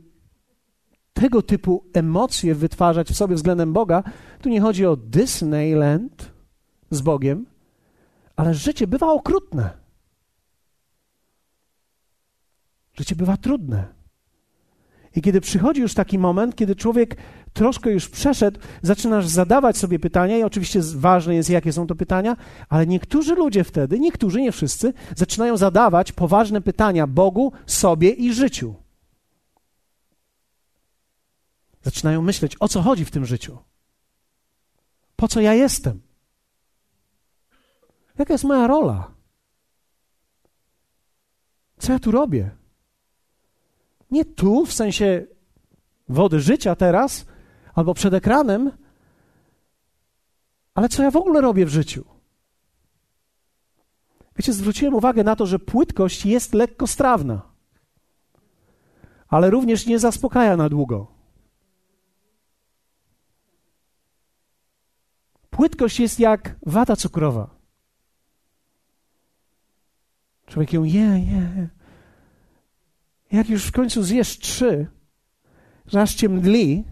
[1.12, 4.02] tego typu emocje wytwarzać w sobie względem Boga,
[4.42, 6.32] tu nie chodzi o Disneyland
[6.90, 7.46] z Bogiem,
[8.36, 9.87] ale życie bywa okrutne.
[12.98, 13.98] Życie bywa trudne.
[15.16, 17.16] I kiedy przychodzi już taki moment, kiedy człowiek
[17.52, 22.36] troszkę już przeszedł, zaczynasz zadawać sobie pytania, i oczywiście ważne jest, jakie są to pytania,
[22.68, 28.74] ale niektórzy ludzie wtedy, niektórzy, nie wszyscy, zaczynają zadawać poważne pytania Bogu, sobie i życiu.
[31.82, 33.58] Zaczynają myśleć, o co chodzi w tym życiu.
[35.16, 36.00] Po co ja jestem?
[38.18, 39.10] Jaka jest moja rola?
[41.78, 42.57] Co ja tu robię?
[44.10, 45.26] Nie tu, w sensie
[46.08, 47.26] wody życia teraz,
[47.74, 48.72] albo przed ekranem,
[50.74, 52.04] ale co ja w ogóle robię w życiu?
[54.36, 57.42] Wiecie, zwróciłem uwagę na to, że płytkość jest lekko strawna,
[59.28, 61.06] ale również nie zaspokaja na długo.
[65.50, 67.50] Płytkość jest jak wata cukrowa.
[70.46, 71.68] Człowiek ją je, je.
[73.32, 74.86] Jak już w końcu zjesz trzy,
[75.86, 76.84] że aż cię mdli,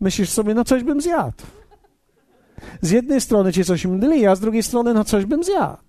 [0.00, 1.42] myślisz sobie, no coś bym zjadł.
[2.80, 5.82] Z jednej strony cię coś mdli, a z drugiej strony, no coś bym zjadł.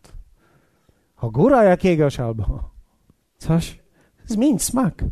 [1.17, 2.69] Ogóra jakiegoś albo
[3.37, 3.79] coś.
[4.25, 5.03] Zmień smak.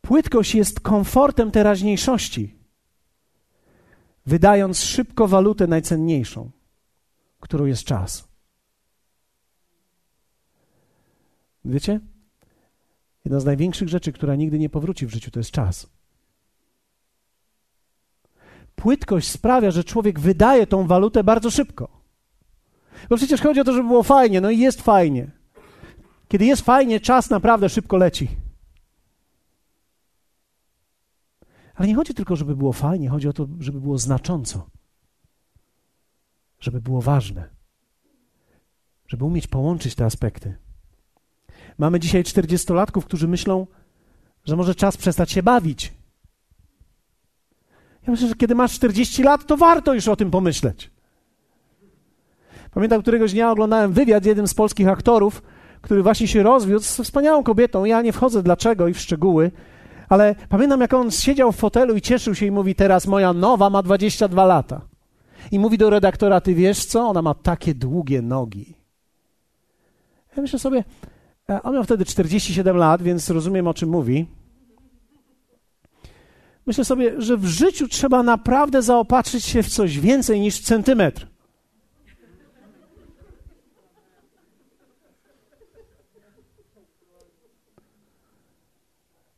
[0.00, 2.56] Płytkość jest komfortem teraźniejszości
[4.26, 6.50] wydając szybko walutę najcenniejszą,
[7.40, 8.25] którą jest czas.
[11.66, 12.00] Wiecie?
[13.24, 15.86] Jedna z największych rzeczy, która nigdy nie powróci w życiu, to jest czas.
[18.76, 21.88] Płytkość sprawia, że człowiek wydaje tą walutę bardzo szybko.
[23.08, 25.30] Bo przecież chodzi o to, żeby było fajnie, no i jest fajnie.
[26.28, 28.28] Kiedy jest fajnie, czas naprawdę szybko leci.
[31.74, 34.70] Ale nie chodzi tylko, żeby było fajnie, chodzi o to, żeby było znacząco,
[36.60, 37.48] żeby było ważne,
[39.06, 40.65] żeby umieć połączyć te aspekty.
[41.78, 43.66] Mamy dzisiaj 40-latków, którzy myślą,
[44.44, 45.92] że może czas przestać się bawić.
[48.06, 50.90] Ja myślę, że kiedy masz 40 lat, to warto już o tym pomyśleć.
[52.70, 55.42] Pamiętam, któregoś dnia oglądałem wywiad z jednym z polskich aktorów,
[55.82, 57.84] który właśnie się rozwiódł z wspaniałą kobietą.
[57.84, 59.50] Ja nie wchodzę dlaczego i w szczegóły,
[60.08, 63.70] ale pamiętam, jak on siedział w fotelu i cieszył się i mówi: Teraz moja nowa
[63.70, 64.80] ma 22 lata.
[65.52, 67.08] I mówi do redaktora: Ty wiesz co?
[67.08, 68.74] Ona ma takie długie nogi.
[70.36, 70.84] Ja myślę sobie,
[71.48, 74.26] on miał wtedy 47 lat, więc rozumiem o czym mówi.
[76.66, 81.26] Myślę sobie, że w życiu trzeba naprawdę zaopatrzyć się w coś więcej niż centymetr.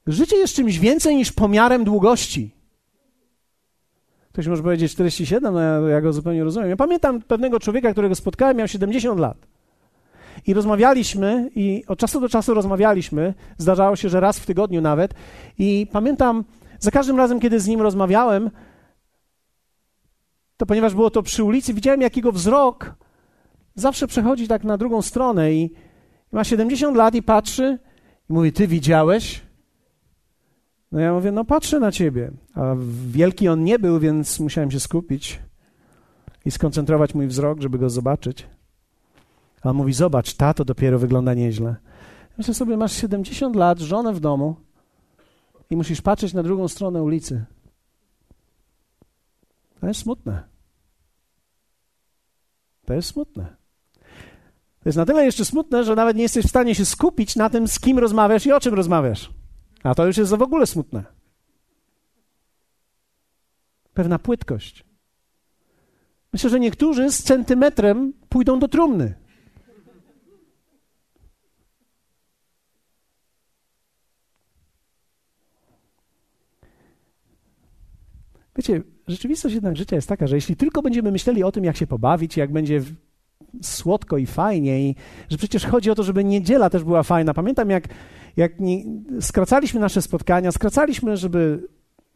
[0.06, 2.50] Życie jest czymś więcej niż pomiarem długości.
[4.32, 6.68] Ktoś może powiedzieć 47, no ja, ja go zupełnie rozumiem.
[6.68, 9.46] Ja pamiętam pewnego człowieka, którego spotkałem, miał 70 lat.
[10.46, 15.14] I rozmawialiśmy, i od czasu do czasu rozmawialiśmy, zdarzało się, że raz w tygodniu nawet.
[15.58, 16.44] I pamiętam,
[16.78, 18.50] za każdym razem, kiedy z nim rozmawiałem,
[20.56, 22.94] to ponieważ było to przy ulicy, widziałem, jak jego wzrok
[23.74, 25.74] zawsze przechodzi tak na drugą stronę i
[26.32, 27.78] ma 70 lat i patrzy
[28.30, 29.42] i mówi, ty widziałeś?
[30.92, 32.30] No ja mówię, no patrzę na ciebie.
[32.54, 32.74] A
[33.06, 35.40] wielki on nie był, więc musiałem się skupić
[36.44, 38.46] i skoncentrować mój wzrok, żeby go zobaczyć.
[39.72, 41.76] Mówi, zobacz, ta to dopiero wygląda nieźle.
[42.38, 44.56] Myślę sobie, masz 70 lat, żonę w domu
[45.70, 47.44] i musisz patrzeć na drugą stronę ulicy.
[49.80, 50.42] To jest smutne.
[52.84, 53.56] To jest smutne.
[54.80, 57.50] To jest na tyle jeszcze smutne, że nawet nie jesteś w stanie się skupić na
[57.50, 59.30] tym, z kim rozmawiasz i o czym rozmawiasz.
[59.82, 61.04] A to już jest w ogóle smutne.
[63.94, 64.84] Pewna płytkość.
[66.32, 69.14] Myślę, że niektórzy z centymetrem pójdą do trumny.
[78.58, 81.86] Wiecie, rzeczywistość jednak życia jest taka, że jeśli tylko będziemy myśleli o tym, jak się
[81.86, 82.82] pobawić, jak będzie
[83.62, 84.94] słodko i fajnie, i
[85.28, 87.34] że przecież chodzi o to, żeby niedziela też była fajna.
[87.34, 87.88] Pamiętam, jak
[88.36, 88.84] jak nie,
[89.20, 91.68] skracaliśmy nasze spotkania, skracaliśmy, żeby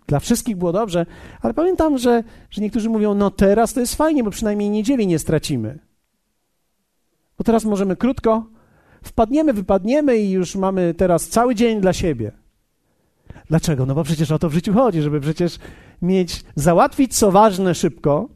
[0.06, 1.06] dla wszystkich było dobrze,
[1.40, 5.18] ale pamiętam, że, że niektórzy mówią, no teraz to jest fajnie, bo przynajmniej niedzieli nie
[5.18, 5.78] stracimy.
[7.38, 8.46] Bo teraz możemy krótko,
[9.02, 12.32] wpadniemy, wypadniemy i już mamy teraz cały dzień dla siebie.
[13.48, 13.86] Dlaczego?
[13.86, 15.58] No bo przecież o to w życiu chodzi, żeby przecież
[16.02, 18.28] mieć, załatwić co ważne szybko.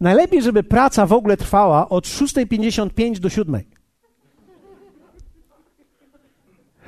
[0.00, 3.60] Najlepiej, żeby praca w ogóle trwała od 6.55 do 7.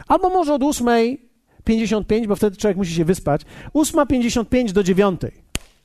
[0.09, 3.43] Albo może od 8.55, bo wtedy człowiek musi się wyspać.
[3.75, 5.21] 8.55 do 9.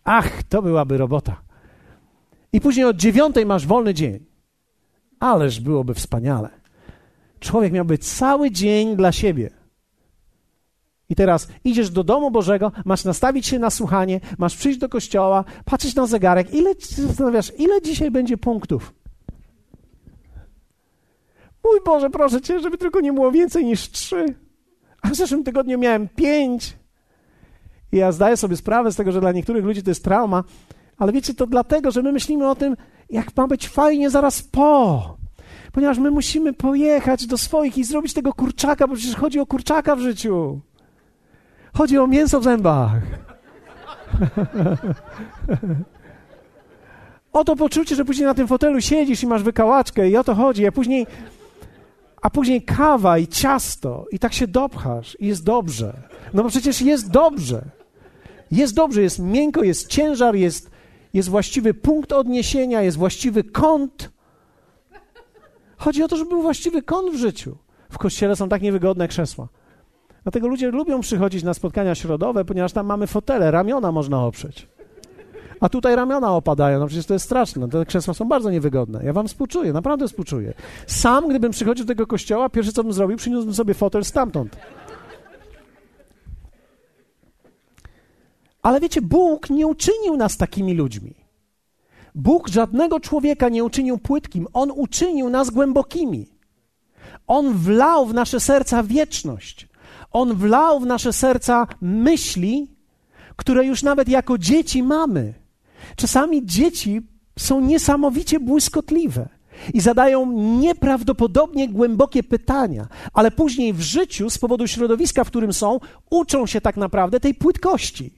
[0.04, 1.41] Ach, to byłaby robota.
[2.54, 4.26] I później od 9 masz wolny dzień.
[5.19, 6.50] Ależ byłoby wspaniale.
[7.39, 9.57] Człowiek miałby cały dzień dla siebie.
[11.10, 15.43] I teraz idziesz do domu Bożego, masz nastawić się na słuchanie, masz przyjść do kościoła,
[15.65, 16.54] patrzeć na zegarek.
[16.54, 18.93] Ile, zastanawiasz, ile dzisiaj będzie punktów?
[21.63, 24.26] Mój Boże, proszę Cię, żeby tylko nie było więcej niż trzy.
[25.02, 26.78] A w zeszłym tygodniu miałem pięć.
[27.91, 30.43] I ja zdaję sobie sprawę z tego, że dla niektórych ludzi to jest trauma,
[30.98, 32.76] ale wiecie, to dlatego, że my myślimy o tym,
[33.10, 35.17] jak ma być fajnie zaraz po.
[35.72, 39.96] Ponieważ my musimy pojechać do swoich i zrobić tego kurczaka, bo przecież chodzi o kurczaka
[39.96, 40.62] w życiu.
[41.77, 42.91] Chodzi o mięso w zębach.
[47.33, 50.35] o to poczucie, że później na tym fotelu siedzisz i masz wykałaczkę i o to
[50.35, 51.07] chodzi, a później
[52.21, 55.93] a później kawa i ciasto i tak się dopchasz i jest dobrze.
[56.33, 57.61] No bo przecież jest dobrze.
[58.51, 60.71] Jest dobrze, jest miękko, jest ciężar, jest,
[61.13, 64.11] jest właściwy punkt odniesienia, jest właściwy kąt.
[65.77, 67.57] Chodzi o to, żeby był właściwy kąt w życiu.
[67.89, 69.47] W kościele są tak niewygodne krzesła.
[70.27, 74.67] Dlatego ludzie lubią przychodzić na spotkania środowe, ponieważ tam mamy fotele, ramiona można oprzeć
[75.59, 76.79] a tutaj ramiona opadają.
[76.79, 77.69] No przecież to jest straszne.
[77.69, 79.03] Te krzesła są bardzo niewygodne.
[79.03, 80.53] Ja wam współczuję, naprawdę współczuję.
[80.87, 84.57] Sam, gdybym przychodził do tego kościoła, pierwsze co bym zrobił, przyniósłbym sobie fotel stamtąd.
[88.61, 91.15] Ale wiecie, Bóg nie uczynił nas takimi ludźmi.
[92.15, 96.27] Bóg żadnego człowieka nie uczynił płytkim, On uczynił nas głębokimi.
[97.27, 99.66] On wlał w nasze serca wieczność.
[100.17, 102.67] On wlał w nasze serca myśli,
[103.36, 105.34] które już nawet jako dzieci mamy.
[105.95, 107.01] Czasami dzieci
[107.39, 109.30] są niesamowicie błyskotliwe
[109.73, 115.80] i zadają nieprawdopodobnie głębokie pytania, ale później w życiu, z powodu środowiska, w którym są,
[116.10, 118.13] uczą się tak naprawdę tej płytkości.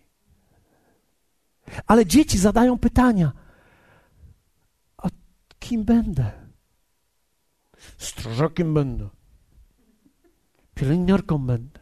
[1.88, 3.31] Ale dzieci zadają pytania:
[4.97, 5.07] A
[5.59, 6.31] kim będę?
[7.97, 9.09] Strażakiem będę.
[10.75, 11.78] Pielęgniarką będę.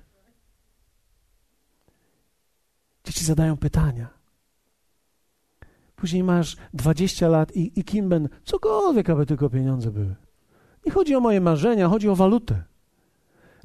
[3.08, 4.08] Dzieci zadają pytania.
[5.96, 8.30] Później masz 20 lat i, i kim będę?
[8.44, 10.16] Cokolwiek, aby tylko pieniądze były.
[10.86, 12.64] Nie chodzi o moje marzenia, chodzi o walutę.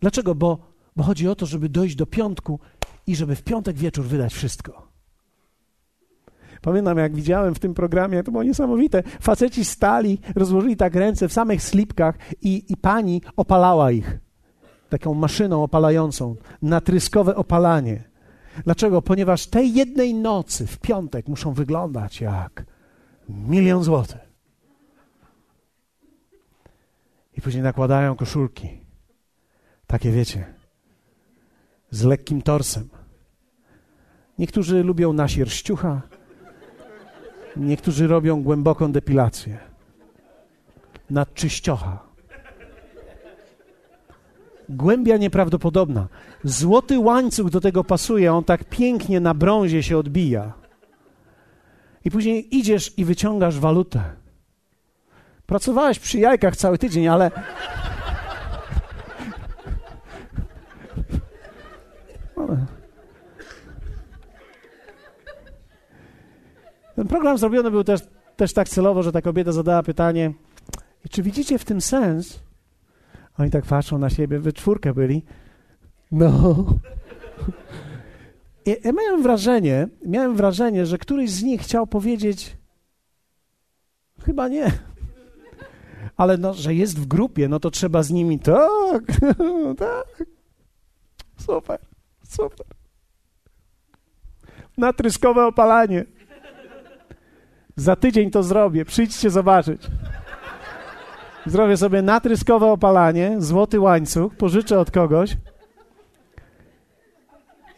[0.01, 0.35] Dlaczego?
[0.35, 0.59] Bo,
[0.97, 2.61] bo chodzi o to, żeby dojść do piątku
[3.07, 4.89] i żeby w piątek wieczór wydać wszystko.
[6.61, 9.03] Pamiętam, jak widziałem w tym programie, to było niesamowite.
[9.03, 14.19] Faceci stali, rozłożyli tak ręce w samych slipkach i, i pani opalała ich
[14.89, 18.12] taką maszyną opalającą, natryskowe opalanie.
[18.65, 19.03] Dlaczego?
[19.03, 22.65] Ponieważ tej jednej nocy w piątek muszą wyglądać jak
[23.29, 24.33] milion złotych.
[27.37, 28.69] I później nakładają koszulki.
[29.87, 30.55] Takie wiecie,
[31.91, 32.89] z lekkim torsem.
[34.39, 36.03] Niektórzy lubią na sierściucha,
[37.57, 39.59] niektórzy robią głęboką depilację.
[41.11, 42.12] Nadczyściocha.
[44.69, 46.09] Głębia nieprawdopodobna.
[46.45, 50.53] Złoty łańcuch do tego pasuje, on tak pięknie na brązie się odbija.
[52.05, 54.03] I później idziesz i wyciągasz walutę.
[55.47, 57.31] Pracowałeś przy jajkach cały tydzień, ale.
[66.97, 68.01] Ten program zrobiony był też,
[68.37, 70.33] też tak celowo, że ta kobieta zadała pytanie:
[71.11, 72.41] Czy widzicie w tym sens?
[73.39, 75.23] Oni tak patrzą na siebie, we czwórkę byli.
[76.13, 76.65] No.
[78.67, 82.57] I ja miałem wrażenie, miałem wrażenie, że któryś z nich chciał powiedzieć,
[84.25, 84.73] chyba nie.
[86.17, 89.03] Ale no, że jest w grupie, no to trzeba z nimi, tak,
[89.79, 90.25] tak.
[91.37, 91.79] Super,
[92.29, 92.67] super.
[94.79, 96.05] Natryskowe opalanie.
[97.77, 99.83] Za tydzień to zrobię, przyjdźcie zobaczyć.
[101.47, 105.37] Zrobię sobie natryskowe opalanie, złoty łańcuch, pożyczę od kogoś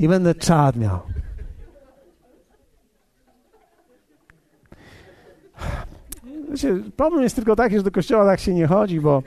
[0.00, 1.00] i będę czad miał.
[6.50, 9.22] Wiecie, problem jest tylko taki, że do kościoła tak się nie chodzi, bo,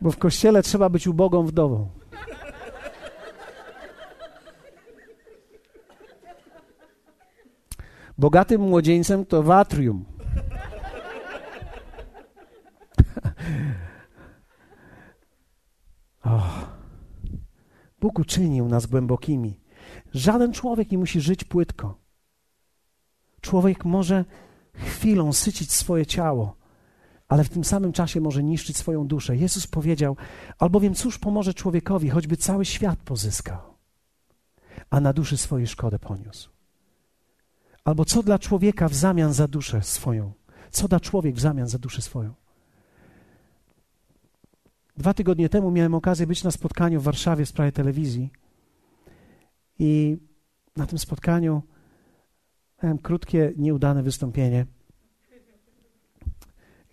[0.00, 1.88] bo w kościele trzeba być ubogą wdową.
[8.18, 10.09] Bogatym młodzieńcem to watrium.
[16.24, 16.80] Oh.
[18.00, 19.60] Bóg uczynił nas głębokimi.
[20.14, 21.98] Żaden człowiek nie musi żyć płytko.
[23.40, 24.24] Człowiek może
[24.74, 26.56] chwilą sycić swoje ciało,
[27.28, 29.36] ale w tym samym czasie może niszczyć swoją duszę.
[29.36, 30.16] Jezus powiedział:
[30.58, 33.60] Albowiem cóż pomoże człowiekowi, choćby cały świat pozyskał,
[34.90, 36.50] a na duszy swojej szkodę poniósł?
[37.84, 40.32] Albo co dla człowieka w zamian za duszę swoją?
[40.70, 42.34] Co da człowiek w zamian za duszę swoją?
[45.00, 48.30] Dwa tygodnie temu miałem okazję być na spotkaniu w Warszawie w sprawie telewizji.
[49.78, 50.18] I
[50.76, 51.62] na tym spotkaniu
[52.82, 54.66] miałem krótkie, nieudane wystąpienie.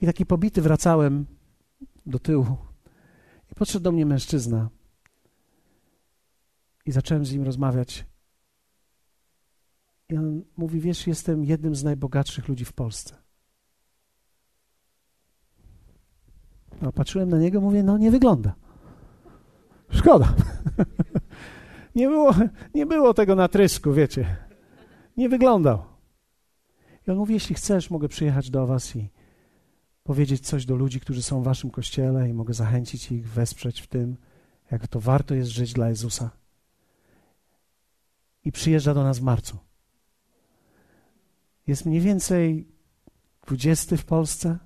[0.01, 1.25] I taki pobity wracałem
[2.05, 2.57] do tyłu.
[3.51, 4.69] I podszedł do mnie mężczyzna.
[6.85, 8.05] I zacząłem z nim rozmawiać.
[10.09, 13.26] I on mówi: Wiesz, jestem jednym z najbogatszych ludzi w Polsce.
[16.81, 18.55] No, patrzyłem na niego, mówię, no nie wygląda.
[19.89, 20.33] Szkoda.
[21.95, 22.35] nie, było,
[22.73, 24.37] nie było tego natrysku, wiecie.
[25.17, 25.83] Nie wyglądał.
[27.07, 29.09] I on mówi, jeśli chcesz, mogę przyjechać do was i
[30.03, 33.87] powiedzieć coś do ludzi, którzy są w waszym kościele i mogę zachęcić ich, wesprzeć w
[33.87, 34.17] tym,
[34.71, 36.29] jak to warto jest żyć dla Jezusa.
[38.45, 39.57] I przyjeżdża do nas w marcu.
[41.67, 42.67] Jest mniej więcej
[43.47, 44.57] 20 w Polsce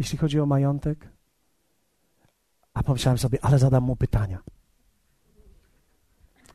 [0.00, 1.08] jeśli chodzi o majątek?
[2.74, 4.42] A pomyślałem sobie, ale zadam mu pytania.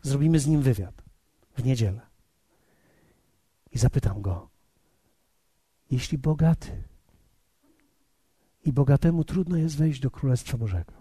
[0.01, 1.03] Zrobimy z nim wywiad
[1.57, 2.01] w niedzielę.
[3.71, 4.49] I zapytam go,
[5.91, 6.83] jeśli bogaty
[8.63, 10.93] i bogatemu trudno jest wejść do Królestwa Bożego,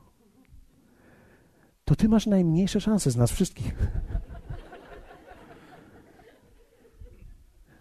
[1.85, 3.75] to ty masz najmniejsze szanse z nas wszystkich.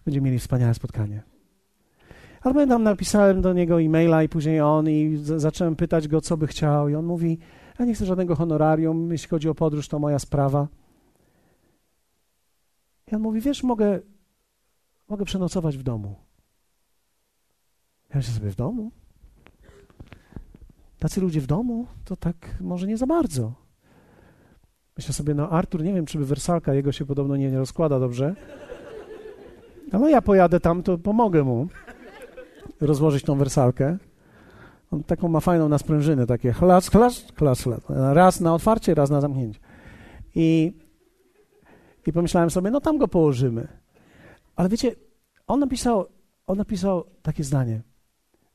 [0.06, 1.33] Będziemy mieli wspaniałe spotkanie.
[2.44, 6.48] Ale pamiętam, napisałem do niego e-maila i później on i zacząłem pytać go, co by
[6.48, 7.40] chciał i on mówi,
[7.80, 10.68] ja nie chcę żadnego honorarium, jeśli chodzi o podróż, to moja sprawa.
[13.12, 14.00] I on mówi, wiesz, mogę,
[15.10, 16.16] mogę przenocować w domu.
[18.10, 18.92] Ja myślę sobie, w domu?
[21.00, 21.88] Tacy ludzie w domu?
[22.06, 23.54] To tak może nie za bardzo.
[24.98, 28.00] Myślę sobie, no Artur, nie wiem, czy by wersalka jego się podobno nie, nie rozkłada
[28.00, 28.36] dobrze.
[29.92, 31.68] Ale ja pojadę tam, to pomogę mu
[32.86, 33.98] rozłożyć tą wersalkę.
[34.92, 37.82] On taką ma fajną na sprężynę, takie chlas, chlas, chlas, chlas.
[37.90, 39.60] Raz na otwarcie, raz na zamknięcie.
[40.36, 40.74] I,
[42.08, 43.68] I pomyślałem sobie, no tam go położymy.
[44.56, 44.96] Ale wiecie,
[45.48, 46.06] on napisał,
[46.48, 47.82] on napisał takie zdanie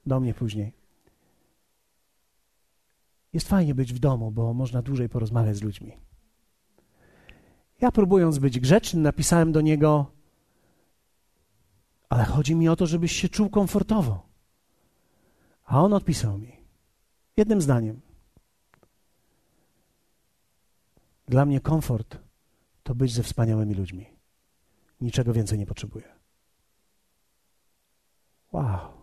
[0.07, 0.73] do mnie później.
[3.33, 5.93] Jest fajnie być w domu, bo można dłużej porozmawiać z ludźmi.
[7.81, 10.07] Ja próbując być grzeczny, napisałem do niego,
[12.09, 14.29] ale chodzi mi o to, żebyś się czuł komfortowo.
[15.65, 16.57] A on odpisał mi
[17.37, 18.01] jednym zdaniem.
[21.27, 22.19] Dla mnie komfort
[22.83, 24.07] to być ze wspaniałymi ludźmi.
[25.01, 26.19] Niczego więcej nie potrzebuję.
[28.53, 28.99] Wow.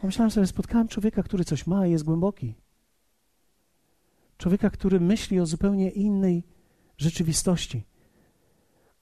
[0.00, 2.54] Pomyślałem sobie, spotkałem człowieka, który coś ma i jest głęboki.
[4.38, 6.44] Człowieka, który myśli o zupełnie innej
[6.96, 7.86] rzeczywistości.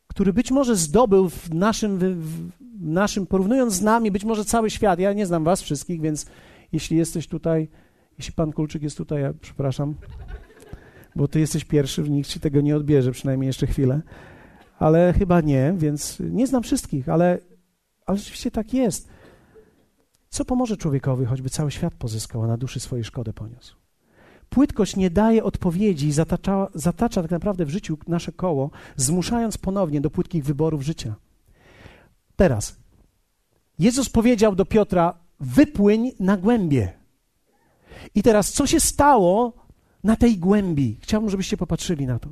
[0.08, 2.50] Który być może zdobył w naszym, w
[2.80, 4.98] naszym, porównując z nami, być może cały świat.
[4.98, 6.26] Ja nie znam was wszystkich, więc
[6.72, 7.68] jeśli jesteś tutaj,
[8.18, 9.94] jeśli pan Kulczyk jest tutaj, ja przepraszam,
[11.16, 14.02] bo ty jesteś pierwszy, nikt ci tego nie odbierze, przynajmniej jeszcze chwilę.
[14.78, 17.38] Ale chyba nie, więc nie znam wszystkich, ale,
[18.06, 19.08] ale rzeczywiście tak jest.
[20.28, 23.76] Co pomoże człowiekowi, choćby cały świat pozyskał, a na duszy swojej szkodę poniósł?
[24.50, 30.10] Płytkość nie daje odpowiedzi zatacza, zatacza tak naprawdę w życiu nasze koło, zmuszając ponownie do
[30.10, 31.14] płytkich wyborów życia.
[32.36, 32.76] Teraz,
[33.78, 36.92] Jezus powiedział do Piotra: Wypłyń na głębie.
[38.14, 39.52] I teraz, co się stało
[40.04, 40.98] na tej głębi?
[41.00, 42.28] Chciałbym, żebyście popatrzyli na to.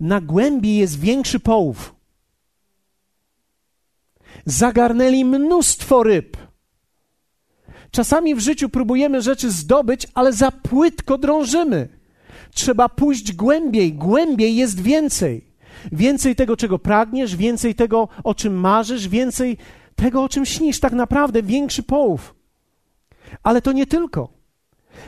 [0.00, 1.94] Na głębi jest większy połów
[4.44, 6.36] zagarnęli mnóstwo ryb.
[7.90, 11.88] Czasami w życiu próbujemy rzeczy zdobyć, ale za płytko drążymy.
[12.54, 15.50] Trzeba pójść głębiej, głębiej jest więcej.
[15.92, 19.56] Więcej tego, czego pragniesz, więcej tego, o czym marzysz, więcej
[19.96, 20.80] tego, o czym śnisz.
[20.80, 22.34] Tak naprawdę większy połów.
[23.42, 24.28] Ale to nie tylko.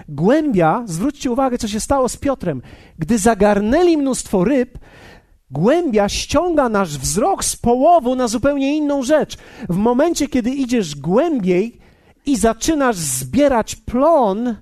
[0.08, 2.62] Głębia, zwróćcie uwagę, co się stało z Piotrem.
[2.98, 4.78] Gdy zagarnęli mnóstwo ryb,
[5.52, 9.36] Głębia ściąga nasz wzrok z połowu na zupełnie inną rzecz.
[9.68, 11.78] W momencie, kiedy idziesz głębiej
[12.26, 14.56] i zaczynasz zbierać plon,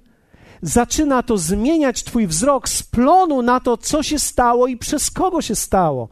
[0.63, 5.43] zaczyna to zmieniać Twój wzrok z plonu na to, co się stało i przez kogo
[5.43, 6.09] się stało.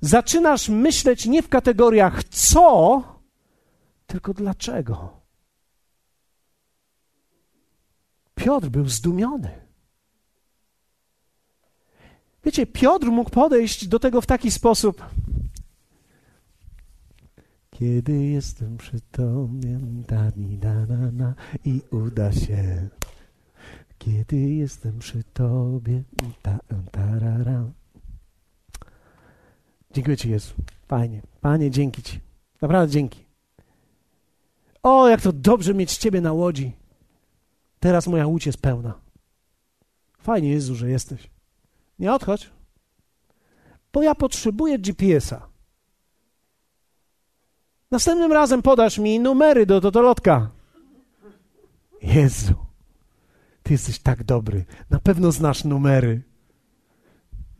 [0.00, 3.02] Zaczynasz myśleć nie w kategoriach co,
[4.06, 5.20] tylko dlaczego.
[8.34, 9.66] Piotr był zdumiony.
[12.44, 15.04] Wiecie, Piotr mógł podejść do tego w taki sposób.
[17.78, 22.88] Kiedy jestem przy tobie, da, da, da, da, i uda się.
[23.98, 26.02] Kiedy jestem przy tobie,
[26.42, 26.58] ta,
[26.90, 27.64] tarara.
[29.94, 30.54] Dziękuję Ci, Jezu.
[30.88, 31.22] Fajnie.
[31.40, 32.20] Panie, dzięki Ci.
[32.62, 33.24] Naprawdę dzięki.
[34.82, 36.72] O, jak to dobrze mieć Ciebie na łodzi.
[37.80, 38.94] Teraz moja łódź jest pełna.
[40.18, 41.30] Fajnie, Jezu, że jesteś.
[41.98, 42.50] Nie odchodź,
[43.92, 45.55] bo ja potrzebuję GPS-a.
[47.96, 50.50] Następnym razem podasz mi numery do, do, do lotka.
[52.02, 52.54] Jezu,
[53.62, 54.64] ty jesteś tak dobry.
[54.90, 56.22] Na pewno znasz numery.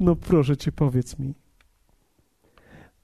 [0.01, 1.34] No proszę cię, powiedz mi.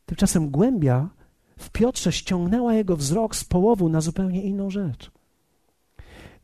[0.07, 1.09] Tymczasem głębia
[1.57, 5.11] w Piotrze ściągnęła jego wzrok z połowu na zupełnie inną rzecz.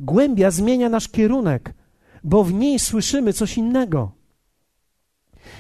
[0.01, 1.75] Głębia zmienia nasz kierunek,
[2.25, 4.13] bo w niej słyszymy coś innego.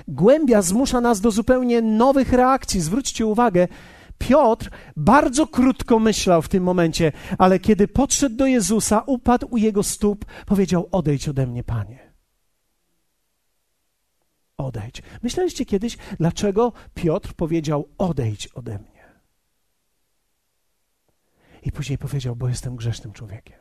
[0.08, 2.80] Głębia zmusza nas do zupełnie nowych reakcji.
[2.80, 3.68] Zwróćcie uwagę,
[4.18, 9.82] Piotr bardzo krótko myślał w tym momencie, ale kiedy podszedł do Jezusa, upadł u jego
[9.82, 12.12] stóp, powiedział: Odejdź ode mnie, panie.
[14.56, 15.02] Odejdź.
[15.22, 19.04] Myśleliście kiedyś, dlaczego Piotr powiedział: Odejdź ode mnie?
[21.62, 23.58] I później powiedział: Bo jestem grzesznym człowiekiem.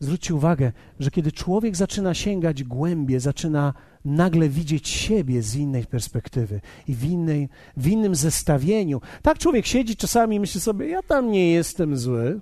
[0.00, 3.74] Zwróćcie uwagę, że kiedy człowiek zaczyna sięgać głębie, zaczyna
[4.04, 9.00] nagle widzieć siebie z innej perspektywy i w, innej, w innym zestawieniu.
[9.22, 12.40] Tak człowiek siedzi czasami i myśli sobie, ja tam nie jestem zły.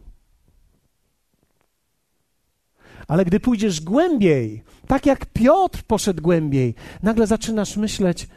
[3.08, 8.28] Ale gdy pójdziesz głębiej, tak jak Piotr poszedł głębiej, nagle zaczynasz myśleć,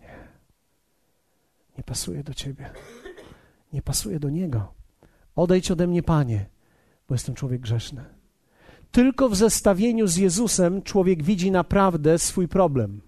[0.00, 0.16] nie,
[1.78, 2.70] nie pasuje do ciebie,
[3.72, 4.74] nie pasuje do niego.
[5.36, 6.46] Odejdź ode mnie, panie
[7.08, 8.15] bo jestem człowiek grzeszny.
[8.90, 13.00] Tylko w zestawieniu z Jezusem człowiek widzi naprawdę swój problem.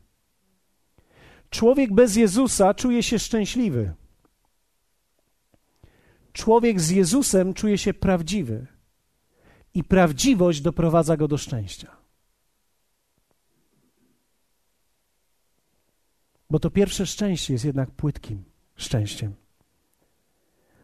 [1.50, 3.94] Człowiek bez Jezusa czuje się szczęśliwy.
[6.32, 8.66] Człowiek z Jezusem czuje się prawdziwy.
[9.74, 11.96] I prawdziwość doprowadza go do szczęścia.
[16.50, 18.44] Bo to pierwsze szczęście jest jednak płytkim
[18.76, 19.34] szczęściem.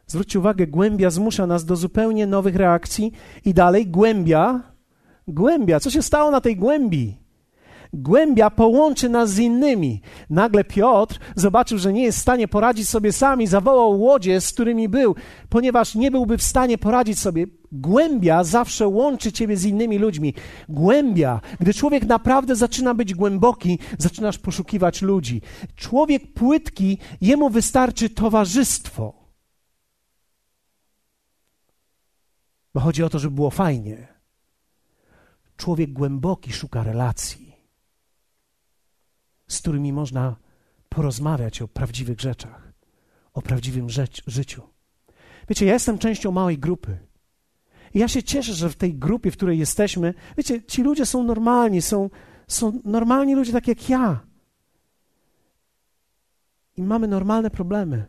[0.06, 3.12] Zwróćcie uwagę, głębia zmusza nas do zupełnie nowych reakcji
[3.44, 4.73] i dalej głębia,
[5.28, 7.24] głębia, co się stało na tej głębi?
[7.96, 10.00] Głębia połączy nas z innymi.
[10.30, 14.88] Nagle Piotr zobaczył, że nie jest w stanie poradzić sobie sami, zawołał łodzie, z którymi
[14.88, 15.14] był,
[15.48, 17.46] ponieważ nie byłby w stanie poradzić sobie.
[17.72, 20.34] Głębia zawsze łączy ciebie z innymi ludźmi.
[20.68, 25.42] Głębia, gdy człowiek naprawdę zaczyna być głęboki, zaczynasz poszukiwać ludzi.
[25.76, 29.24] Człowiek płytki, jemu wystarczy towarzystwo.
[32.74, 34.13] Bo chodzi o to, żeby było fajnie.
[35.56, 37.56] Człowiek głęboki szuka relacji,
[39.48, 40.36] z którymi można
[40.88, 42.72] porozmawiać o prawdziwych rzeczach,
[43.32, 44.62] o prawdziwym rzecz, życiu.
[45.48, 46.98] Wiecie, ja jestem częścią małej grupy.
[47.94, 51.22] I ja się cieszę, że w tej grupie, w której jesteśmy, wiecie, ci ludzie są
[51.22, 52.10] normalni, są,
[52.48, 54.20] są normalni ludzie tak jak ja.
[56.76, 58.06] I mamy normalne problemy.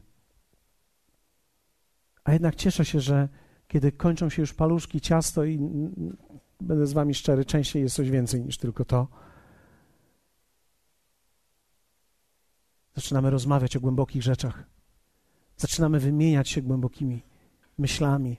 [2.23, 3.29] A jednak cieszę się, że
[3.67, 5.59] kiedy kończą się już paluszki, ciasto i
[6.61, 9.07] będę z wami szczery, częściej jest coś więcej niż tylko to.
[12.95, 14.63] Zaczynamy rozmawiać o głębokich rzeczach.
[15.57, 17.21] Zaczynamy wymieniać się głębokimi
[17.77, 18.37] myślami.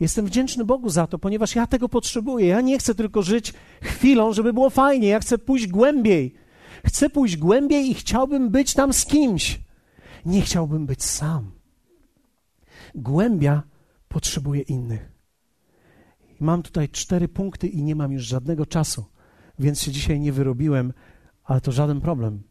[0.00, 2.46] Jestem wdzięczny Bogu za to, ponieważ ja tego potrzebuję.
[2.46, 5.08] Ja nie chcę tylko żyć chwilą, żeby było fajnie.
[5.08, 6.34] Ja chcę pójść głębiej.
[6.86, 9.60] Chcę pójść głębiej i chciałbym być tam z kimś.
[10.26, 11.50] Nie chciałbym być sam.
[12.94, 13.62] Głębia
[14.08, 15.17] potrzebuje innych.
[16.40, 19.04] I mam tutaj cztery punkty i nie mam już żadnego czasu,
[19.58, 20.92] więc się dzisiaj nie wyrobiłem,
[21.44, 22.42] ale to żaden problem.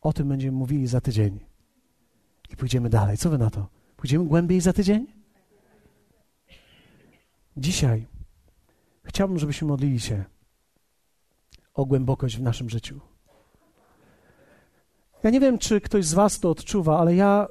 [0.00, 1.40] O tym będziemy mówili za tydzień.
[2.50, 3.16] I pójdziemy dalej.
[3.16, 3.68] Co wy na to?
[3.96, 5.06] Pójdziemy głębiej za tydzień?
[7.56, 8.06] Dzisiaj
[9.04, 10.24] chciałbym, żebyśmy modlili się
[11.74, 13.00] o głębokość w naszym życiu.
[15.22, 17.48] Ja nie wiem, czy ktoś z Was to odczuwa, ale ja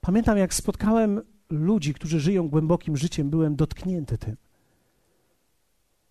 [0.00, 4.36] pamiętam, jak spotkałem ludzi, którzy żyją głębokim życiem, byłem dotknięty tym.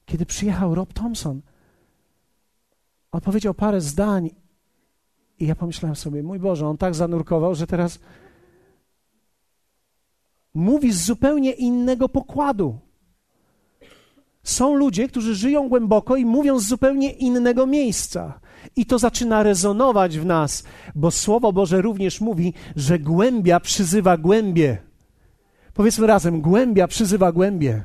[0.06, 1.42] Kiedy przyjechał Rob Thompson,
[3.12, 4.30] on powiedział parę zdań
[5.40, 8.00] i ja pomyślałem sobie, mój Boże, on tak zanurkował, że teraz
[10.54, 12.80] mówi z zupełnie innego pokładu.
[14.44, 18.40] Są ludzie, którzy żyją głęboko i mówią z zupełnie innego miejsca.
[18.76, 20.64] I to zaczyna rezonować w nas,
[20.96, 24.89] bo Słowo Boże również mówi, że głębia przyzywa głębie.
[25.80, 27.84] Powiedzmy razem: głębia przyzywa głębie.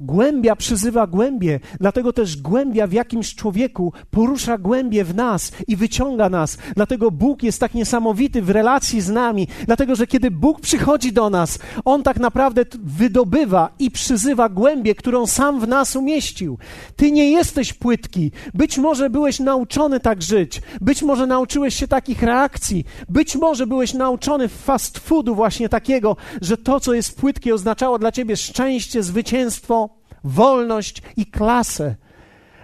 [0.00, 6.28] Głębia przyzywa głębie, dlatego też głębia w jakimś człowieku porusza głębie w nas i wyciąga
[6.28, 6.58] nas.
[6.76, 11.30] Dlatego Bóg jest tak niesamowity w relacji z nami, dlatego że kiedy Bóg przychodzi do
[11.30, 16.58] nas, On tak naprawdę wydobywa i przyzywa głębię, którą sam w nas umieścił.
[16.96, 18.30] Ty nie jesteś płytki.
[18.54, 23.94] Być może byłeś nauczony tak żyć, być może nauczyłeś się takich reakcji, być może byłeś
[23.94, 29.87] nauczony fast foodu właśnie takiego, że to, co jest płytkie, oznaczało dla ciebie szczęście, zwycięstwo,
[30.24, 31.96] wolność i klasę.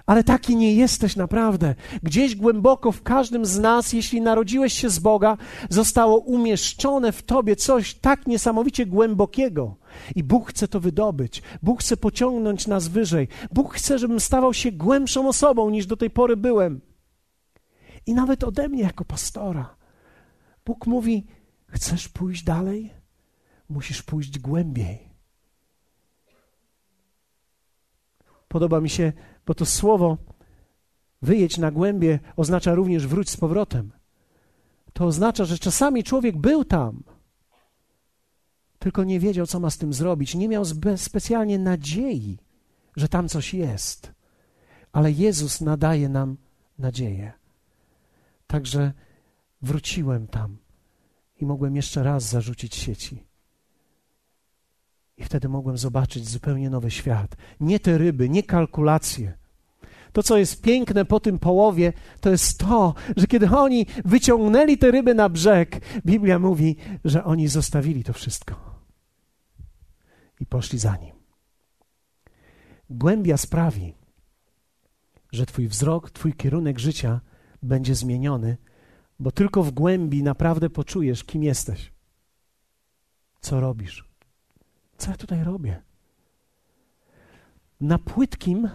[0.07, 1.75] Ale taki nie jesteś naprawdę.
[2.03, 5.37] Gdzieś głęboko w każdym z nas, jeśli narodziłeś się z Boga,
[5.71, 9.77] zostało umieszczone w tobie coś tak niesamowicie głębokiego.
[10.15, 11.43] I Bóg chce to wydobyć.
[11.63, 13.29] Bóg chce pociągnąć nas wyżej.
[13.53, 16.81] Bóg chce, żebym stawał się głębszą osobą niż do tej pory byłem.
[18.07, 19.77] I nawet ode mnie jako pastora.
[20.67, 21.27] Bóg mówi:
[21.67, 22.91] Chcesz pójść dalej?
[23.69, 25.14] Musisz pójść głębiej.
[28.55, 29.13] Podoba mi się,
[29.47, 30.19] bo to słowo
[31.23, 33.93] wyjedź na głębie oznacza również wróć z powrotem.
[34.93, 37.03] To oznacza, że czasami człowiek był tam,
[38.79, 40.35] tylko nie wiedział, co ma z tym zrobić.
[40.35, 40.65] Nie miał
[40.97, 42.39] specjalnie nadziei,
[42.97, 44.13] że tam coś jest.
[44.93, 46.37] Ale Jezus nadaje nam
[46.79, 47.33] nadzieję.
[48.47, 48.93] Także
[49.63, 50.57] wróciłem tam
[51.41, 53.25] i mogłem jeszcze raz zarzucić sieci.
[55.17, 57.37] I wtedy mogłem zobaczyć zupełnie nowy świat.
[57.61, 59.39] Nie te ryby, nie kalkulacje.
[60.13, 64.91] To, co jest piękne po tym połowie, to jest to, że kiedy oni wyciągnęli te
[64.91, 68.75] ryby na brzeg, Biblia mówi, że oni zostawili to wszystko
[70.41, 71.15] i poszli za nim.
[72.91, 73.95] Głębia sprawi,
[75.33, 77.21] że Twój wzrok, Twój kierunek życia
[77.63, 78.57] będzie zmieniony,
[79.19, 81.93] bo tylko w głębi naprawdę poczujesz, kim jesteś,
[83.41, 84.14] co robisz.
[84.99, 85.83] Co ja tutaj robię?
[87.81, 88.69] Na płytkim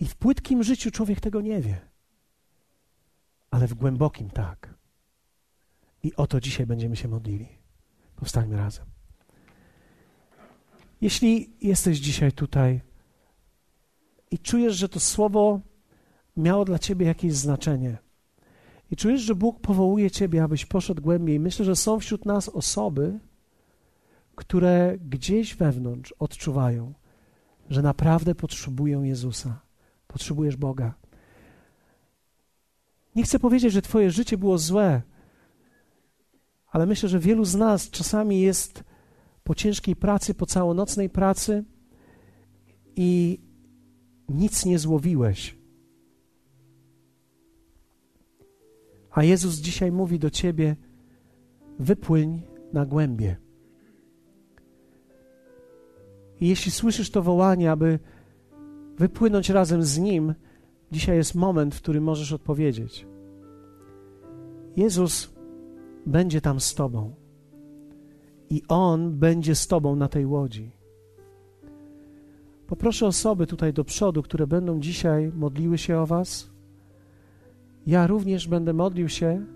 [0.00, 1.80] i w płytkim życiu człowiek tego nie wie,
[3.50, 4.74] ale w głębokim tak.
[6.02, 7.48] I o to dzisiaj będziemy się modlili.
[8.16, 8.86] Powstańmy razem.
[11.00, 12.80] Jeśli jesteś dzisiaj tutaj
[14.30, 15.60] i czujesz, że to słowo
[16.36, 17.98] miało dla ciebie jakieś znaczenie,
[18.90, 21.40] I czujesz, że Bóg powołuje ciebie, abyś poszedł głębiej.
[21.40, 23.18] Myślę, że są wśród nas osoby,
[24.40, 26.94] które gdzieś wewnątrz odczuwają,
[27.70, 29.60] że naprawdę potrzebują Jezusa.
[30.06, 30.94] Potrzebujesz Boga.
[33.16, 35.02] Nie chcę powiedzieć, że Twoje życie było złe,
[36.66, 38.84] ale myślę, że wielu z nas czasami jest
[39.44, 41.64] po ciężkiej pracy, po całonocnej pracy
[42.96, 43.40] i
[44.28, 45.56] nic nie złowiłeś.
[49.10, 50.76] A Jezus dzisiaj mówi do ciebie:
[51.78, 53.49] wypłyń na głębie.
[56.40, 57.98] I jeśli słyszysz to wołanie, aby
[58.98, 60.34] wypłynąć razem z Nim,
[60.92, 63.06] dzisiaj jest moment, w którym możesz odpowiedzieć.
[64.76, 65.30] Jezus
[66.06, 67.14] będzie tam z Tobą
[68.50, 70.70] i On będzie z Tobą na tej łodzi.
[72.66, 76.50] Poproszę osoby tutaj do przodu, które będą dzisiaj modliły się o Was.
[77.86, 79.46] Ja również będę modlił się.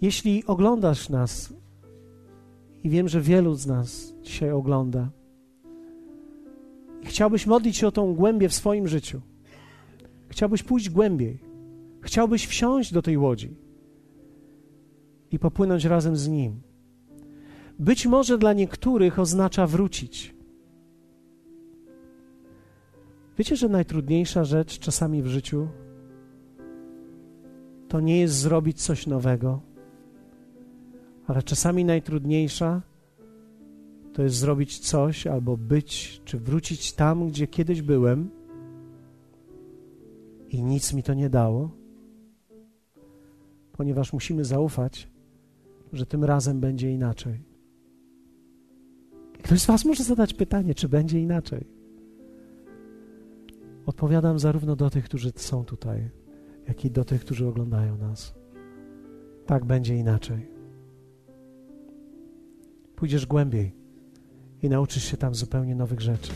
[0.00, 1.52] Jeśli oglądasz nas,
[2.84, 5.10] i wiem, że wielu z nas dzisiaj ogląda,
[7.02, 9.20] i chciałbyś modlić się o tą głębię w swoim życiu,
[10.28, 11.38] chciałbyś pójść głębiej,
[12.00, 13.56] chciałbyś wsiąść do tej łodzi
[15.30, 16.60] i popłynąć razem z Nim.
[17.78, 20.34] Być może dla niektórych oznacza wrócić.
[23.38, 25.68] Wiecie, że najtrudniejsza rzecz czasami w życiu
[27.88, 29.60] to nie jest zrobić coś nowego,
[31.30, 32.82] ale czasami najtrudniejsza
[34.12, 38.30] to jest zrobić coś albo być, czy wrócić tam, gdzie kiedyś byłem
[40.48, 41.70] i nic mi to nie dało,
[43.72, 45.08] ponieważ musimy zaufać,
[45.92, 47.42] że tym razem będzie inaczej.
[49.42, 51.66] Ktoś z Was może zadać pytanie, czy będzie inaczej.
[53.86, 56.10] Odpowiadam zarówno do tych, którzy są tutaj,
[56.68, 58.34] jak i do tych, którzy oglądają nas.
[59.46, 60.49] Tak będzie inaczej.
[63.00, 63.74] Pójdziesz głębiej
[64.62, 66.32] i nauczysz się tam zupełnie nowych rzeczy.